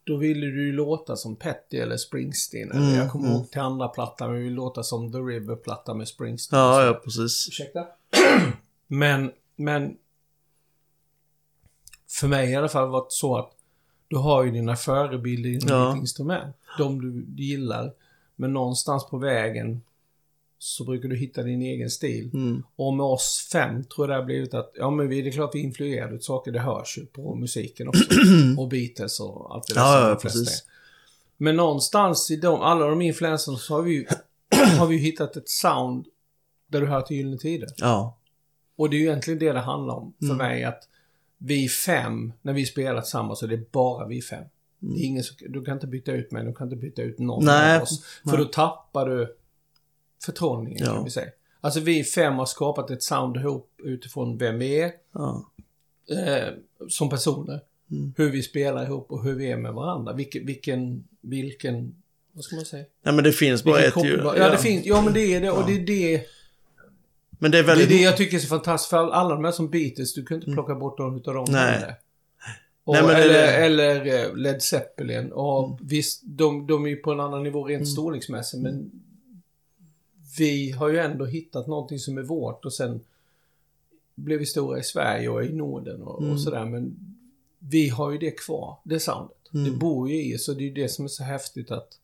[0.08, 2.72] Då ville du ju låta som Petty eller Springsteen.
[2.72, 3.38] Eller Mm, jag kommer mm.
[3.38, 6.62] ihåg till andra plattan, vi ville låta som The River-platta med Springsteen.
[6.62, 7.48] Ja, ja, precis.
[7.48, 7.86] Ursäkta?
[8.88, 9.98] men, men...
[12.10, 13.52] För mig i alla fall var det så att
[14.08, 15.92] du har ju dina förebilder inom Ja.
[15.94, 16.56] ditt instrument.
[16.78, 17.94] De du gillar.
[18.36, 19.82] Men någonstans på vägen
[20.60, 22.30] så brukar du hitta din egen stil.
[22.34, 22.64] Mm.
[22.76, 25.32] Och med oss fem tror jag det har blivit att, ja men vi, det är
[25.32, 28.04] klart vi är influerade av saker, det hörs ju på musiken också.
[28.58, 30.62] och Beatles och allt det där Ja, som ja, de flesta precis.
[30.62, 30.68] är.
[31.38, 34.06] Men någonstans i de, alla de influenserna så har vi ju,
[34.80, 36.06] har vi hittat ett sound
[36.68, 37.70] där du hör till Gyllene Tider.
[37.78, 38.18] Ja.
[38.78, 40.38] Och det är ju egentligen det det handlar om för Mm.
[40.38, 40.84] mig att
[41.38, 44.44] vi fem, när vi spelar tillsammans så är det bara vi fem.
[44.80, 47.20] Det är ingen som, du kan inte byta ut mig, du kan inte byta ut
[47.20, 48.04] någon Nej, av oss.
[48.24, 48.38] För nej.
[48.38, 49.36] då tappar du
[50.32, 50.94] förtrollningen Ja.
[50.94, 51.32] kan vi säga.
[51.62, 55.46] Alltså vi fem har skapat ett sound ihop utifrån vem vi är ja.
[56.10, 56.48] eh,
[56.90, 57.60] som personer.
[57.92, 58.14] Mm.
[58.18, 60.14] Hur vi spelar ihop och hur vi är med varandra.
[60.14, 61.96] Vilken, vilken, vilken,
[62.32, 62.86] vad ska man säga?
[63.04, 64.22] Nej, men det finns bara Vilken ett koppling- ljud.
[64.44, 66.24] Ja, det finns, ja men det är det och det är det
[67.40, 67.90] Men det är Det är väldigt...
[67.90, 68.90] det jag tycker är så fantastiskt.
[68.90, 71.62] För alla de här som Beatles, du kan inte plocka bort någon utav dem Mm.
[71.82, 71.96] Nej.
[72.84, 73.62] Och, Nej, men det- eller,
[73.96, 75.32] eller eh, Led Zeppelin.
[75.32, 75.78] Och Mm.
[75.82, 78.92] visst, de, de är ju på en annan nivå rent storleksmässigt, men
[80.38, 83.00] vi har ju ändå hittat någonting som är vårt och sen
[84.16, 86.34] blev vi stora i Sverige och i Norden och, Mm.
[86.34, 86.66] och sådär.
[86.66, 86.96] Men
[87.60, 89.38] vi har ju det kvar, det soundet.
[89.52, 89.80] Det Mm.
[89.80, 92.00] bor ju i oss och det är ju det som är så häftigt att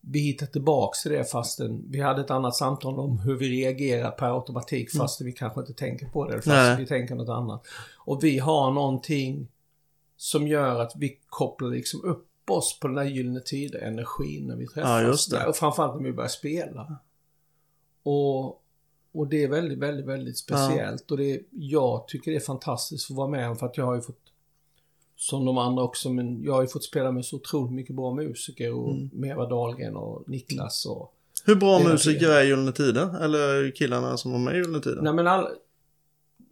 [0.00, 4.10] vi hittar tillbaks till det fastän vi hade ett annat samtal om hur vi reagerar
[4.10, 6.32] per automatik fast vi kanske inte tänker på det.
[6.34, 6.58] Fast Mm.
[6.66, 6.76] Nej.
[6.76, 7.66] vi tänker något annat.
[7.98, 9.48] Och vi har någonting
[10.16, 14.56] som gör att vi kopplar liksom upp oss på den här gyllene tider energin när
[14.56, 14.90] vi träffas.
[14.90, 15.46] Ja, just det.
[15.46, 16.96] Och framförallt när vi börjar spela.
[18.02, 18.46] Och,
[19.12, 21.10] och det är väldigt, väldigt, väldigt speciellt.
[21.10, 23.94] Och det jag tycker det är fantastiskt att vara med om för att jag har
[23.94, 24.18] ju fått
[25.16, 28.14] som de andra också, men jag har ju fått spela med så otroligt mycket bra
[28.14, 29.10] musiker och Mm.
[29.12, 31.14] med Eva Dahlgren och Niklas och...
[31.44, 33.24] Hur bra musiker är Gyllene Tider?
[33.24, 35.02] Eller killarna som var med i Gyllene Tider?
[35.02, 35.48] Nej men all...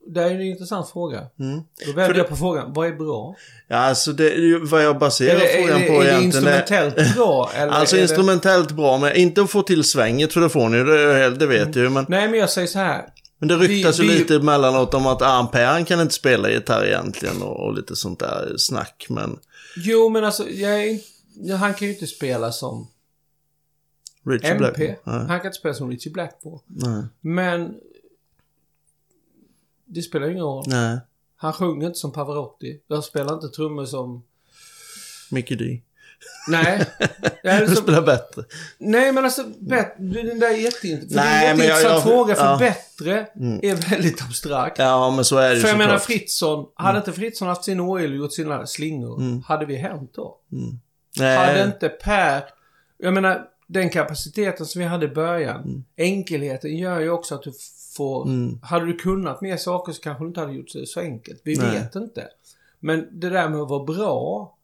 [0.08, 1.26] Det är en intressant fråga.
[1.40, 1.60] Mm.
[1.86, 3.34] Då väljer det- jag på frågan, vad är bra?
[3.68, 6.04] Ja, alltså det är ju vad jag baserar Är det, är frågan det, på är
[6.04, 6.46] det egentligen.
[6.46, 7.50] är- instrumentellt bra?
[7.56, 10.76] Eller Alltså är instrumentellt bra, men inte att få till svänget för det får ni
[10.78, 11.88] ju, det, det vet du ju.
[11.88, 13.04] Men, Nej men jag säger så här.
[13.38, 16.50] men det ryktas Vi- ju vi- lite emellanåt om att Per han kan inte spela
[16.50, 19.06] gitarr egentligen och, och lite sånt där snack.
[19.08, 19.38] Men
[19.76, 20.98] Jo men alltså, jag är
[21.56, 22.86] Han kan ju inte spela som
[24.26, 24.58] Richie MP.
[24.58, 24.96] Blackmore.
[25.04, 26.58] Han kan inte spela som Richie Blackmore.
[26.66, 27.02] Nej.
[27.20, 27.74] Men...
[29.86, 30.64] Det spelar ingen roll.
[30.66, 30.98] Nej.
[31.36, 32.80] Han sjunger inte som Pavarotti.
[32.86, 34.22] Jag spelar inte trummor som...
[35.30, 35.80] Mickey D.
[36.48, 36.84] Nej.
[37.42, 38.44] Jag är Du spelar bättre.
[38.78, 39.94] Nej men alltså, bet...
[39.98, 41.08] den där är jätteint...
[41.08, 42.58] för Nej, men jag- jätteintressant jag- fråga för ja.
[42.58, 43.60] bättre Mm.
[43.62, 44.78] är väldigt abstrakt.
[44.78, 46.18] Ja, men så är det För jag menar såklart.
[46.18, 49.42] Fritzson, hade inte Fritzson haft sin orgel och gjort sina slingor, Mm.
[49.42, 50.38] hade vi hänt då?
[51.18, 51.36] Nej.
[51.46, 52.44] Hade inte Per...
[52.98, 55.84] Jag menar, den kapaciteten som vi hade i början, Mm.
[55.96, 57.52] enkelheten gör ju också att du
[57.96, 58.26] får...
[58.28, 58.58] Mm.
[58.62, 61.40] Hade du kunnat mer saker så kanske du inte hade gjort det så enkelt.
[61.44, 61.70] Vi Nej.
[61.70, 62.26] vet inte.
[62.80, 64.54] Men det där med att vara bra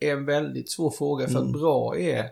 [0.00, 1.46] är en väldigt svår fråga för Mm.
[1.46, 2.26] att bra är...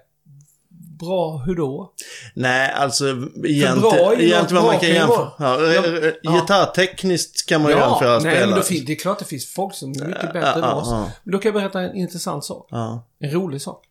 [0.98, 1.92] Bra hur då?
[2.34, 5.30] Nej, alltså bra är egentligen, egentligen vad man kan jämföra.
[5.38, 6.32] Ja, Ja, ja.
[6.40, 8.46] Gitarrtekniskt kan man ju jämföra nej, spelare.
[8.46, 10.60] men då fin- det är klart det finns folk som är mycket bättre Ja, än
[10.60, 10.88] ja, oss.
[10.90, 11.10] ja.
[11.24, 12.66] Men då kan jag berätta en intressant sak.
[12.70, 13.04] Ja.
[13.18, 13.84] En rolig sak.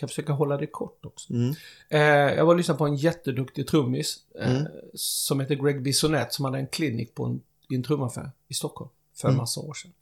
[0.00, 1.32] Kan försöka hålla det kort också.
[1.32, 1.54] Mm.
[1.88, 2.00] Eh,
[2.36, 4.66] jag var och lyssnade på en jätteduktig trummis eh, Mm.
[4.94, 8.90] som heter Greg Bissonette som hade en klinik på en, i en trumaffär i Stockholm
[9.16, 9.38] för en Mm.
[9.42, 9.92] massa år sedan.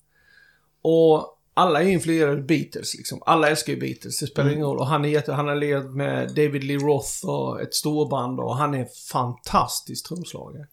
[0.82, 3.22] Och alla är influerade Beatles liksom.
[3.26, 4.54] Alla älskar ju Beatles, det spelar Mm.
[4.54, 4.78] ingen roll.
[4.78, 8.56] Och han, är jätte, han har legat med David Lee Roth och ett storband och
[8.56, 10.66] han är fantastisk trumslagare.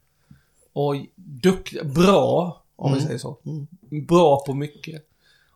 [0.74, 3.06] Och dukt, bra om vi Mm.
[3.08, 3.38] säger så.
[4.08, 5.08] Bra på mycket.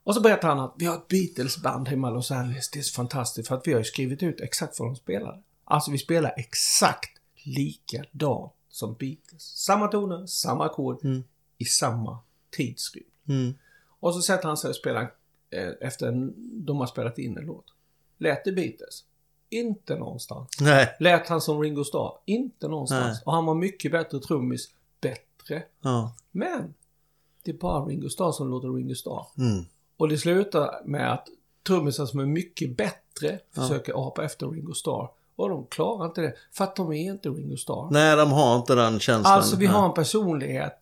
[0.09, 2.69] Och så berättar han att vi har ett Beatles-band hemma i Los Angeles.
[2.69, 5.41] Det är så fantastiskt för att vi har ju skrivit ut exakt vad de spelade.
[5.63, 7.09] Alltså vi spelar exakt
[7.43, 9.43] likadant som Beatles.
[9.43, 11.23] Samma toner, samma ackord, Mm.
[11.57, 12.19] i samma
[12.49, 13.05] tidsrymd.
[13.27, 13.53] Mm.
[13.99, 15.01] Och så sätter han sig och spelar
[15.49, 16.33] eh, efter en,
[16.65, 17.65] de har spelat in en låt.
[18.17, 19.03] Lät det Beatles?
[19.49, 20.49] Inte någonstans.
[20.61, 20.95] Nej.
[20.99, 22.13] Lät han som Ringo Starr?
[22.25, 23.17] Inte någonstans.
[23.17, 23.21] Nej.
[23.25, 24.69] Och han var mycket bättre trummis.
[25.01, 25.63] Bättre.
[25.81, 26.15] Ja.
[26.31, 26.73] Men
[27.43, 29.25] det är bara Ringo Starr som låter Ringo Starr.
[29.37, 29.65] Mm.
[29.99, 31.27] Och det slutar med att
[31.67, 35.09] trummisen som är mycket bättre försöker apa efter Ringo Starr.
[35.35, 36.33] Och de klarar inte det.
[36.51, 37.87] För att de är inte Ringo Starr.
[37.91, 39.33] Nej, de har inte den känslan.
[39.33, 40.77] Alltså vi har en personlighet.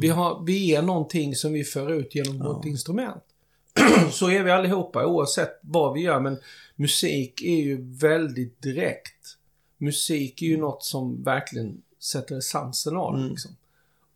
[0.00, 3.22] Vi, har, vi är någonting som vi för ut genom vårt instrument.
[4.10, 6.20] Så är vi allihopa oavsett vad vi gör.
[6.20, 6.38] Men
[6.76, 9.36] musik är ju väldigt direkt.
[9.78, 13.56] Musik är ju något som verkligen sätter essensen av det, liksom.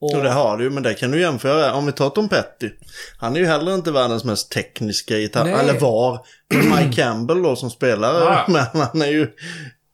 [0.00, 1.74] Och, Och det har du men det kan du jämföra.
[1.74, 2.70] Om vi tar Tom Petty.
[3.18, 5.54] Han är ju heller inte världens mest tekniska gitarr, Nej.
[5.54, 6.26] eller var.
[6.54, 8.44] Mike Campbell då som spelar, Ja.
[8.48, 9.28] men han är ju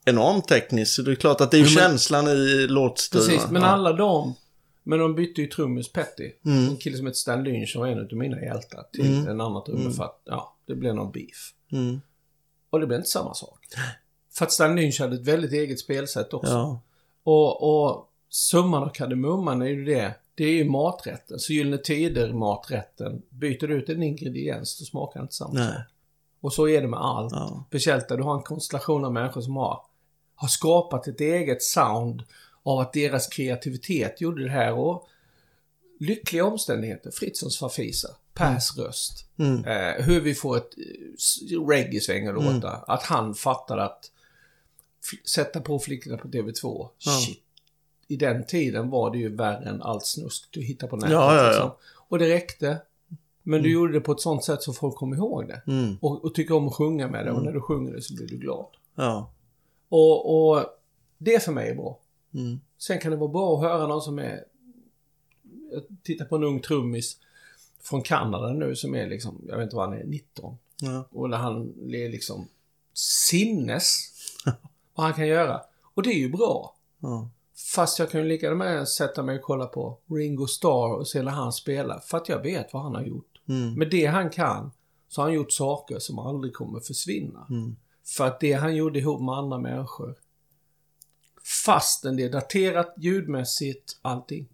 [0.04, 0.94] enormt teknisk.
[0.94, 3.26] Så det är klart att det är ju känslan i låtstilen.
[3.26, 4.34] Precis, men alla de...
[4.82, 6.30] Men de bytte ju trummis Petty.
[6.44, 6.68] Mm.
[6.68, 9.64] En kille som heter Stan Lynch som var en av mina hjältar till en annan
[9.64, 11.52] trummis för att, ja, det blev någon beef.
[11.72, 12.00] Mm.
[12.70, 13.58] Och det blev inte samma sak.
[14.34, 16.52] För att Stan Lynch hade ett väldigt eget spelsätt också.
[16.52, 16.80] Ja.
[17.22, 20.14] Och, och summan av kardemumman är ju det.
[20.34, 21.38] Det är ju maträtten.
[21.38, 23.22] Så Gyllene Tider maträtten.
[23.28, 25.74] Byter du ut en ingrediens, då smakar det inte samma sak.
[26.40, 27.32] Och så är det med allt.
[27.32, 27.64] Ja.
[27.68, 29.80] Speciellt där du har en konstellation av människor som har,
[30.34, 32.22] har skapat ett eget sound
[32.62, 35.08] av att deras kreativitet gjorde det här och
[36.00, 37.10] lyckliga omständigheter.
[37.10, 39.28] Fritzons farfisa, Pers röst.
[39.38, 39.64] Mm.
[39.64, 40.70] Eh, hur vi får ett
[41.52, 42.70] eh, reggae-sväng att låta.
[42.70, 44.10] Att han fattade att
[45.24, 46.88] sätta på flickorna på TV2.
[46.98, 47.12] Ja.
[47.12, 47.42] Shit.
[48.08, 51.12] I den tiden var det ju värre än allt snusk du hittar på nätet.
[51.12, 51.48] Ja, ja.
[51.48, 51.70] Liksom.
[52.08, 52.78] Och det räckte.
[53.42, 55.62] Men du gjorde det på ett sånt sätt så folk kom ihåg det.
[55.66, 55.96] Mm.
[56.00, 57.32] Och, och tycker om att sjunga med det.
[57.32, 58.66] Och när du sjunger det så blir du glad.
[58.94, 59.30] Ja.
[59.88, 60.64] Och, och
[61.18, 61.98] det för mig är bra.
[62.34, 62.60] Mm.
[62.78, 64.44] Sen kan det vara bra att höra någon som är...
[65.70, 67.16] Jag tittar på en ung trummis
[67.82, 70.58] från Kanada nu som är liksom, jag vet inte vad han är, 19.
[70.80, 71.04] Ja.
[71.10, 72.48] Och när han är liksom
[72.94, 74.12] sinnes
[74.94, 75.60] vad han kan göra.
[75.94, 76.74] Och det är ju bra.
[77.00, 77.28] Ja.
[77.74, 81.22] Fast jag kan ju lika med sätta mig och kolla på Ringo Starr och se
[81.22, 81.98] när han spelar.
[82.00, 83.40] För att jag vet vad han har gjort.
[83.48, 83.74] Mm.
[83.74, 84.70] Med det han kan
[85.08, 87.46] så har han gjort saker som aldrig kommer försvinna.
[87.50, 87.76] Mm.
[88.16, 90.14] För att det han gjorde ihop med andra människor.
[91.66, 94.48] Fastän det är daterat ljudmässigt, allting.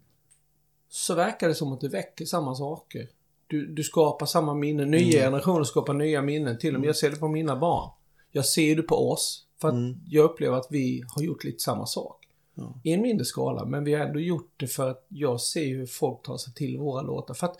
[0.89, 3.07] Så verkar det som att det väcker samma saker.
[3.47, 4.91] Du, du skapar samma minnen.
[4.91, 5.31] Nya Mm.
[5.31, 6.57] generationer skapar nya minnen.
[6.57, 7.89] Till och med jag ser det på mina barn.
[8.31, 9.45] Jag ser det på oss.
[9.61, 9.99] För att Mm.
[10.07, 12.22] jag upplever att vi har gjort lite samma sak.
[12.55, 12.79] Ja.
[12.83, 15.85] I en mindre skala, men vi har ändå gjort det för att jag ser hur
[15.85, 17.33] folk tar sig till våra låtar.
[17.33, 17.57] För att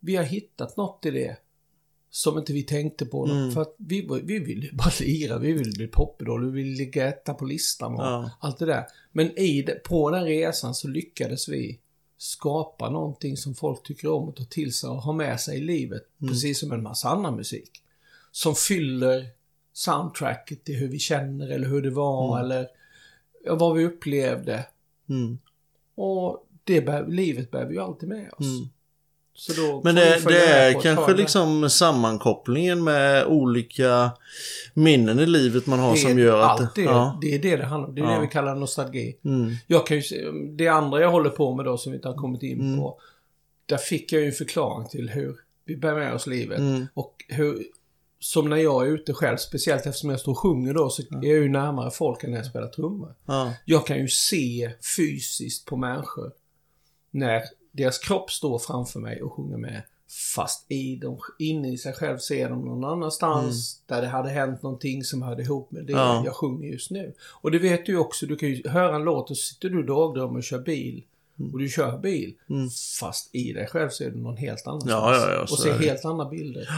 [0.00, 1.36] vi har hittat något i det
[2.10, 3.26] som inte vi tänkte på.
[3.26, 3.50] Mm.
[3.52, 7.34] För att vi, vi ville bara lira, vi ville bli popidol, vi ville ligga etta
[7.34, 8.30] på listan och Ja.
[8.40, 8.84] allt det där.
[9.12, 11.78] Men i det, på den resan så lyckades vi
[12.16, 15.60] skapa någonting som folk tycker om att ta till sig och ha med sig i
[15.60, 16.02] livet.
[16.20, 16.32] Mm.
[16.32, 17.70] Precis som en massa annan musik.
[18.32, 19.26] Som fyller
[19.72, 22.44] soundtracket till hur vi känner eller hur det var Mm.
[22.50, 22.68] eller
[23.46, 24.66] vad vi upplevde.
[25.08, 25.38] Mm.
[25.94, 28.46] Och det bär, livet bär vi ju alltid med oss.
[28.46, 28.68] Mm.
[29.34, 34.10] Så då Men det, det är kanske liksom sammankopplingen med olika
[34.74, 36.60] minnen i livet man har som gör att...
[36.60, 37.18] allt det, Ja.
[37.20, 37.94] det är det det handlar om.
[37.94, 38.14] Det är Ja.
[38.14, 39.16] det vi kallar nostalgi.
[39.24, 39.50] Mm.
[39.66, 42.42] Jag kan ju det andra jag håller på med då som vi inte har kommit
[42.42, 42.78] in Mm.
[42.78, 42.98] på.
[43.66, 46.58] Där fick jag ju en förklaring till hur vi bär med oss livet.
[46.58, 46.86] Mm.
[46.94, 47.64] Och hur,
[48.20, 51.06] som när jag är ute själv, speciellt eftersom jag står och sjunger då, så är
[51.12, 53.14] jag ju närmare folk än när jag spelar trummor.
[53.26, 53.52] Ja.
[53.64, 56.32] Jag kan ju se fysiskt på människor
[57.10, 59.82] när deras kropp står framför mig och sjunger med.
[60.34, 64.62] Fast i dem, inne i sig själv ser de någon annanstans där det hade hänt
[64.62, 66.04] någonting som hörde ihop med det Mm.
[66.04, 66.22] Ja.
[66.24, 67.14] jag sjunger just nu.
[67.42, 69.68] Och det vet du ju också, du kan ju höra en låt och så sitter
[69.68, 71.04] du dagdrömmer och kör bil.
[71.52, 72.34] Och du kör bil.
[72.50, 72.68] Mm.
[73.00, 75.16] Fast i dig själv ser du någon helt annanstans.
[75.16, 76.68] Ja, ja, så och ser är helt andra bilder.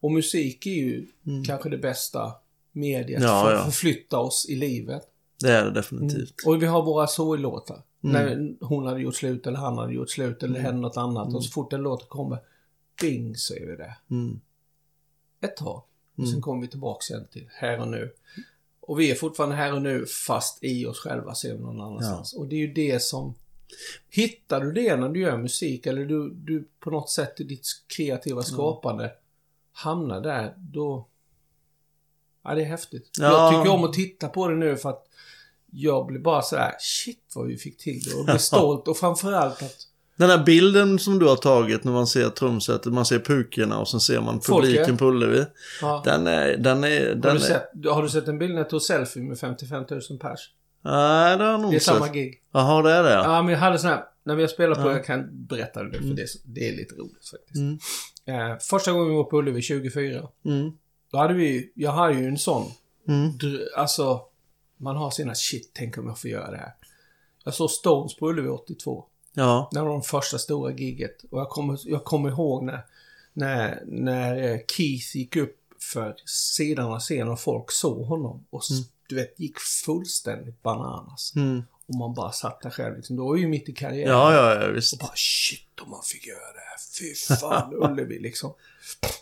[0.00, 1.44] Och musik är ju Mm.
[1.44, 2.32] kanske det bästa
[2.72, 3.58] mediet Ja, för ja.
[3.58, 5.02] att förflytta oss i livet.
[5.40, 6.34] Det är det definitivt.
[6.46, 7.82] Och vi har våra sorglåtar.
[8.04, 8.12] Mm.
[8.12, 11.34] När hon hade gjort slut eller han hade gjort slut eller det hände något annat.
[11.34, 12.38] Och så fort en låt kommer,
[13.00, 13.94] bing så är vi där.
[14.10, 14.40] Mm.
[15.40, 15.82] Ett tag.
[16.12, 16.30] Och Mm.
[16.30, 18.12] sen kommer vi tillbaka igen till här och nu.
[18.80, 22.32] Och vi är fortfarande här och nu fast i oss själva ser vi någon annanstans.
[22.34, 23.34] Och det är ju det som...
[24.10, 27.66] Hittar du det när du gör musik eller du, du på något sätt i ditt
[27.96, 29.12] kreativa skapande
[29.76, 31.08] hamnar där, då...
[32.44, 33.10] Ja, det är häftigt.
[33.18, 33.24] Ja.
[33.24, 35.02] Jag tycker om att titta på det nu för att
[35.70, 38.14] jag blir bara sådär, shit vad vi fick till det.
[38.14, 39.76] Och blir stolt och framförallt att
[40.16, 43.88] Den här bilden som du har tagit när man ser trumsetet, man ser pukorna och
[43.88, 44.98] sen ser man publiken Folket.
[44.98, 45.44] på Ullevi.
[45.80, 46.02] Ja.
[46.04, 47.38] Den är, den är, Har, den du är...
[47.38, 50.50] sett, har du sett en bild när jag tog selfie med 55 000 pers?
[50.82, 52.42] Nej, det har jag nog Det är inte samma gig.
[52.52, 53.12] Jaha, det är det.
[53.12, 54.92] Ja, men jag hade sån här, när vi har spelat på, Ja.
[54.92, 57.56] jag kan berätta det för det, är så- det är lite roligt faktiskt.
[57.56, 57.78] Mm.
[58.52, 60.70] Eh, första gången vi var på Ullevi 24, Mm.
[61.10, 62.70] då hade vi, jag hade ju en sån,
[63.08, 63.30] Mm.
[63.76, 64.20] alltså,
[64.76, 66.72] man har sina shit, tänk om jag får göra det här.
[67.44, 69.04] Jag såg Stones på Ullevi 82.
[69.32, 69.68] Ja.
[69.72, 71.24] Det var de första stora giget.
[71.30, 72.80] Och jag kommer, jag kommer ihåg när,
[73.32, 75.56] när, när eh, Keith gick upp
[75.92, 78.44] för sidan av scenen och folk såg honom.
[78.50, 81.32] Och s- du vet, gick fullständigt bananas.
[81.36, 81.62] Mm.
[81.88, 83.16] Och man bara satt där själv liksom.
[83.16, 84.10] Då var ju mitt i karriären.
[84.12, 84.92] Ja, ja, ja, visst.
[84.92, 86.76] Och bara shit om man fick göra det här.
[87.00, 88.52] Fy fan, Ullevi liksom.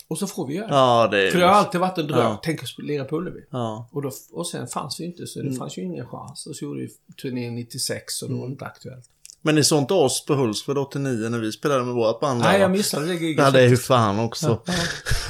[0.09, 0.74] Och så får vi göra det.
[0.74, 1.31] Ja, det är...
[1.31, 2.18] För det har alltid varit en dröm.
[2.20, 2.40] Ja.
[2.42, 3.40] Tänk att spela på Ullevi.
[3.50, 3.88] Ja.
[3.92, 5.57] Och, då, och sen fanns vi inte, så det Mm.
[5.59, 6.46] fanns ju ingen chans.
[6.46, 6.88] Och så gjorde vi
[7.22, 9.05] turnén 96 och då var det inte aktuellt.
[9.42, 12.40] Men ni såg inte oss på Hultsfred 89 när vi spelade med vårt band?
[12.40, 13.44] Nej, jag missade det giget.
[13.44, 14.61] Ja, det är ju fan också.
[14.66, 14.72] Ja,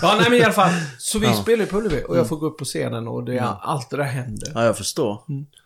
[0.03, 0.71] ja nej men i alla fall.
[0.99, 1.33] Så vi Ja.
[1.33, 1.43] Mm.
[1.43, 4.05] spelar på Ullevi och jag får gå upp på scenen och det, allt det där
[4.05, 4.53] händer.
[4.55, 5.23] Ja, jag förstår.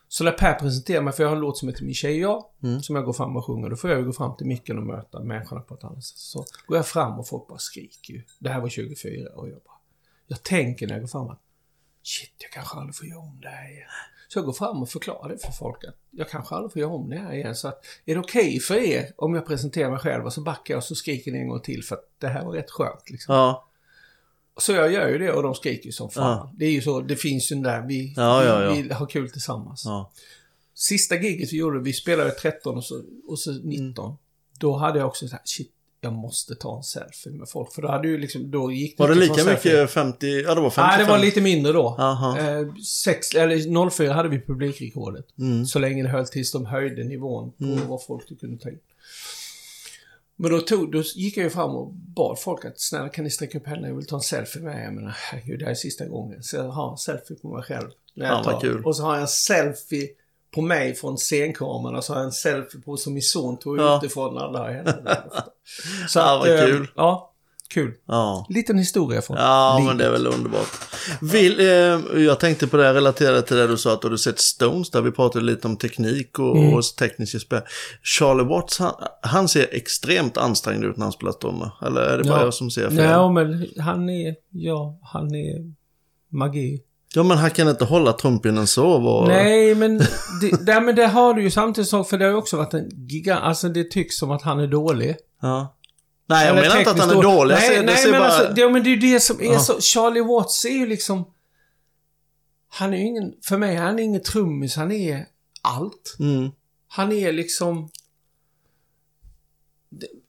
[0.08, 2.32] Så när Per presenterar mig, för jag har en låt som heter Min tjej och
[2.32, 2.82] jag, Mm.
[2.82, 4.84] som jag går fram och sjunger, då får jag ju gå fram till micken och
[4.86, 6.18] möta människorna på ett annat sätt.
[6.18, 8.22] Så går jag fram och folk bara skriker ju.
[8.38, 9.74] Det här var 24 och jag bara...
[10.26, 11.40] Jag tänker när jag går fram att
[12.02, 13.88] shit, jag kanske aldrig får göra om det här igen.
[14.28, 16.92] Så jag går fram och förklarar det för folk att jag kanske aldrig får göra
[16.92, 17.54] om det här igen.
[17.54, 20.74] Så att, är det okej för er om jag presenterar mig själv och så backar
[20.74, 23.10] jag och så skriker ni en gång till för att det här var rätt skönt
[23.10, 23.34] liksom.
[23.34, 23.67] Ja.
[24.58, 26.22] Så jag gör ju det och de skriker som fan.
[26.30, 26.52] Ja.
[26.56, 29.06] Det är ju så, det finns ju den där, vi, Ja, ja, vi, vi har
[29.06, 29.84] kul tillsammans.
[30.74, 34.16] Sista giget vi gjorde, vi spelade 13 och så, och så 19.
[34.58, 37.72] Då hade jag också så här, shit, jag måste ta en selfie med folk.
[37.72, 39.52] För då hade ju liksom, då gick Var det lika selfie.
[39.72, 40.26] mycket 50?
[40.26, 40.86] Ja, det var 55.
[40.88, 41.94] Nej, det var lite mindre då.
[41.98, 42.38] Jaha.
[42.60, 45.26] Eh, sex, eller 04 hade vi publikrekordet.
[45.38, 45.66] Mm.
[45.66, 47.88] Så länge det höll tills de höjde nivån på Mm.
[47.88, 48.78] vad folk kunde ta in.
[50.40, 53.30] Men då, tog, då gick jag ju fram och bad folk att snälla kan ni
[53.30, 54.84] sträcka upp händerna, jag vill ta en selfie med er.
[54.84, 56.42] Jag menar, herregud, det här är sista gången.
[56.42, 57.88] Så jag har en selfie på mig själv.
[58.20, 58.84] Fan, vad kul.
[58.84, 60.08] Och så har jag en selfie
[60.54, 63.78] på mig från scenkameran och så har jag en selfie på som min son tog
[63.78, 63.98] Ja.
[63.98, 65.16] utifrån när alla händerna.
[66.08, 66.88] Så Ja, vad eh, kul.
[66.96, 67.27] Ja,
[67.74, 67.92] kul.
[68.08, 68.46] Ja.
[68.48, 69.88] Liten historia från Ja, livet.
[69.88, 70.68] men det är väl underbart.
[71.20, 74.90] Vill, eh, jag tänkte på det relaterat till det du sa att du sett Stones
[74.90, 76.74] där vi pratade lite om teknik och, Mm.
[76.74, 77.60] och tekniska spel.
[78.02, 81.70] Charlie Watts, han, han ser extremt ansträngd ut när han spelar trummor.
[81.86, 82.44] Eller är det bara Ja.
[82.44, 82.94] jag som ser fel?
[82.94, 85.72] Nej, men han är, ja, han är
[86.36, 86.82] magi.
[87.14, 88.98] Ja, men han kan inte hålla trumpinnen så.
[88.98, 89.26] Var...
[89.26, 89.98] Nej, men
[90.40, 92.74] det, där, men det har du ju samtidigt så, för det har ju också varit
[92.74, 95.16] en gigant, alltså det tycks som att han är dålig.
[95.42, 95.74] Ja.
[96.28, 97.54] Nej, jag menar inte att han är dålig.
[97.54, 98.28] Nej, ser, nej ser men bara...
[98.30, 99.58] alltså, det, men det är ju det som är Ja.
[99.60, 101.24] så, Charlie Watts är ju liksom,
[102.68, 105.26] han är ju ingen, för mig, han är ingen trummis, han är
[105.62, 106.16] allt.
[106.20, 106.50] Mm.
[106.88, 107.90] Han är liksom...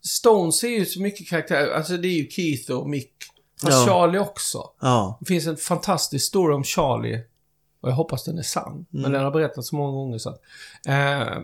[0.01, 3.13] Stones är ju så mycket karaktär, alltså det är ju Keith och Mick.
[3.61, 3.85] Fast Ja.
[3.85, 4.63] Charlie också.
[4.81, 5.17] Ja.
[5.19, 7.21] Det finns en fantastisk story om Charlie.
[7.81, 8.85] Och jag hoppas den är sann.
[8.89, 9.11] Men Mm.
[9.11, 10.41] den har berättats så många gånger så att,
[10.87, 11.37] eh,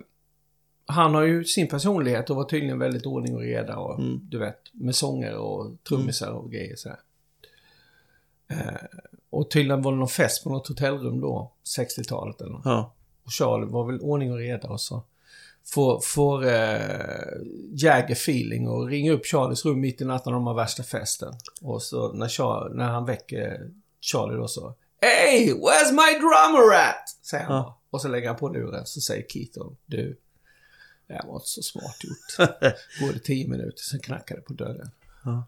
[0.88, 4.20] Han har ju sin personlighet och var tydligen väldigt ordning och reda och Mm.
[4.30, 7.00] du vet, med sånger och trummisar och grejer sådär.
[8.48, 12.62] Eh, och tydligen var det någon fest på något hotellrum då, 60-talet eller något.
[12.66, 12.94] Ja.
[13.26, 15.04] Och Charlie var väl ordning och reda och så
[15.66, 17.38] får, får eh,
[17.72, 21.34] Jagger feeling och ringer upp Charlies rum mitt i natten när de har värsta festen.
[21.62, 23.72] Och så när, Char- när han väcker
[24.02, 27.10] Charlie då så Hey, where's my drummer at?
[27.22, 27.80] Säger han Ja.
[27.90, 30.18] Och så lägger han på luren så säger då, du,
[31.08, 32.50] det var inte så smart gjort.
[33.00, 34.90] Går det tio minuter, sen knackar det på dörren.
[35.26, 35.48] Ja.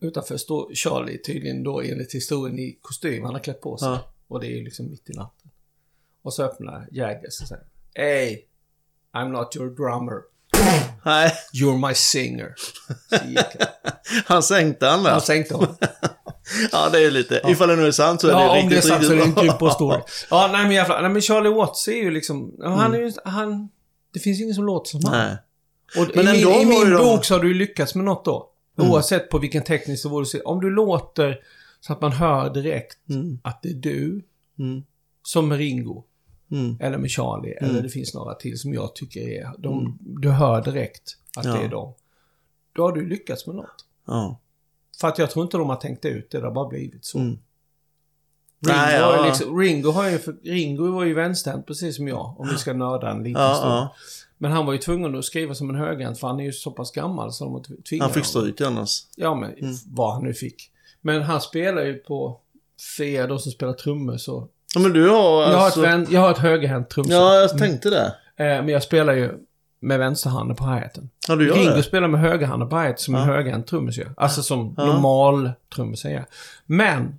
[0.00, 3.24] Utanför står Charlie tydligen då enligt historien i kostym.
[3.24, 3.88] Han har klätt på sig.
[3.88, 4.12] Ja.
[4.28, 5.50] Och det är ju liksom mitt i natten.
[6.22, 8.42] Och så öppnar Jaggers och säger Hey,
[9.12, 10.22] I'm not your drummer.
[11.04, 12.54] Nej, You're my singer.
[14.26, 14.42] Han.
[14.42, 15.10] sänkte han där.
[15.10, 15.76] Han sänkte honom.
[16.72, 17.40] Ja, det är lite.
[17.48, 19.12] Ifall det nu är sant så är det Ja, om riktigt, det är sant så
[19.12, 19.58] är det en riktigt bra.
[19.58, 20.00] på story.
[20.30, 21.02] Ja, nej men jävlar.
[21.02, 22.54] Nej men Charlie Watts är ju liksom...
[22.58, 23.12] ja, Han är ju...
[23.24, 23.68] Han...
[24.12, 25.12] Det finns ingen som låter som han.
[25.28, 25.36] Nej.
[25.98, 28.48] Och Men i min, i min de- bok så har du lyckats med något då.
[28.78, 28.90] Mm.
[28.90, 30.48] Oavsett på vilken teknisk nivå du ser.
[30.48, 31.40] Om du låter
[31.80, 33.38] så att man hör direkt Mm.
[33.44, 34.22] att det är du,
[34.58, 34.82] Mm.
[35.22, 36.04] som med Ringo,
[36.50, 36.76] Mm.
[36.80, 37.70] eller med Charlie, Mm.
[37.70, 39.50] eller det finns några till som jag tycker är...
[39.58, 41.52] De, Du hör direkt att Ja.
[41.54, 41.94] det är dem.
[42.72, 43.86] Då har du lyckats med något.
[44.06, 44.40] Ja.
[45.00, 47.18] För att jag tror inte de har tänkt ut det, det har bara blivit så.
[48.66, 48.76] Mm.
[48.76, 49.26] Ringo, Nej, har ja.
[49.26, 53.10] liksom, Ringo, har ju, Ringo var ju vänsterhänt precis som jag, om vi ska nörda
[53.10, 53.72] en liten Ja, stund.
[53.72, 53.94] ja.
[54.38, 56.70] Men han var ju tvungen att skriva som en högerhänt för han är ju så
[56.70, 58.98] pass gammal så de var tvingade Han fick stryk annars.
[59.16, 59.74] Ja, men Mm.
[59.86, 60.70] vad han nu fick.
[61.00, 62.40] Men han spelar ju på,
[62.96, 64.48] för er då som spelar trummor så...
[64.74, 65.80] Ja, men du har Jag har alltså...
[65.80, 67.12] ett, vän, jag har ett högerhänt trumset.
[67.14, 68.06] Ja, jag tänkte det.
[68.36, 69.30] Eh, men jag spelar ju
[69.80, 71.10] med vänsterhanden på hi-haten.
[71.28, 71.82] Ja, du gör Ringo det?
[71.82, 73.26] spelar med högerhanden på hi som en Ja.
[73.26, 74.14] högerhänt trummis gör.
[74.16, 74.86] Alltså som Ja.
[74.86, 76.24] normal trummis är.
[76.66, 77.18] Men,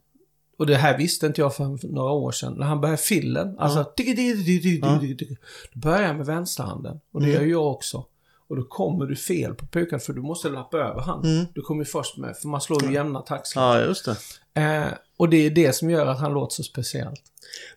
[0.63, 3.79] och det här visste inte jag för några år sedan, när han börjar fillen, alltså
[3.79, 3.93] Ja.
[5.73, 6.99] då börjar jag med vänsterhanden.
[7.13, 7.41] Och det Mm.
[7.41, 8.05] gör jag också.
[8.47, 11.31] Och då kommer du fel på pukan för du måste lappa över handen.
[11.35, 11.45] Mm.
[11.53, 13.75] Du kommer ju först med, för man slår ju jämna taktslag.
[13.77, 14.61] Ja, just det.
[14.61, 14.85] Eh,
[15.17, 17.21] och det är det som gör att han låter så speciellt.